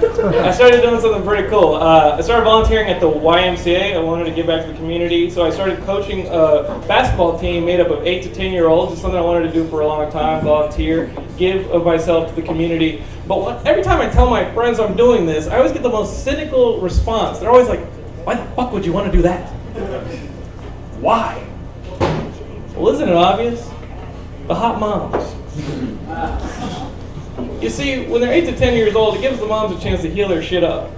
[0.00, 1.74] I started doing something pretty cool.
[1.74, 3.94] Uh, I started volunteering at the YMCA.
[3.94, 7.66] I wanted to give back to the community, so I started coaching a basketball team
[7.66, 8.92] made up of eight to ten year olds.
[8.92, 10.42] It's something I wanted to do for a long time.
[10.42, 13.04] Volunteer, give of myself to the community.
[13.28, 15.90] But what, every time I tell my friends I'm doing this, I always get the
[15.90, 17.38] most cynical response.
[17.38, 17.84] They're always like,
[18.24, 19.50] "Why the fuck would you want to do that?
[20.98, 21.46] Why?"
[22.74, 23.68] Well, isn't it obvious?
[24.46, 26.80] The hot moms.
[27.60, 30.00] You see, when they're 8 to 10 years old, it gives the moms a chance
[30.00, 30.90] to heal their shit up.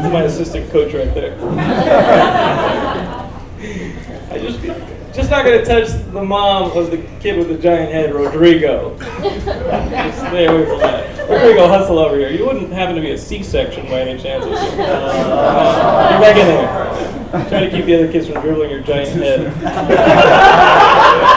[0.00, 1.38] Is my assistant coach right there.
[4.30, 4.60] I just,
[5.12, 8.96] just not gonna touch the mom of the kid with the giant head, Rodrigo.
[8.98, 11.28] Stay away from that.
[11.28, 12.30] Rodrigo, hustle over here.
[12.30, 14.44] You wouldn't happen to be a C-section by any chance?
[14.44, 17.48] Uh, get back in there.
[17.48, 19.52] Try to keep the other kids from dribbling your giant head.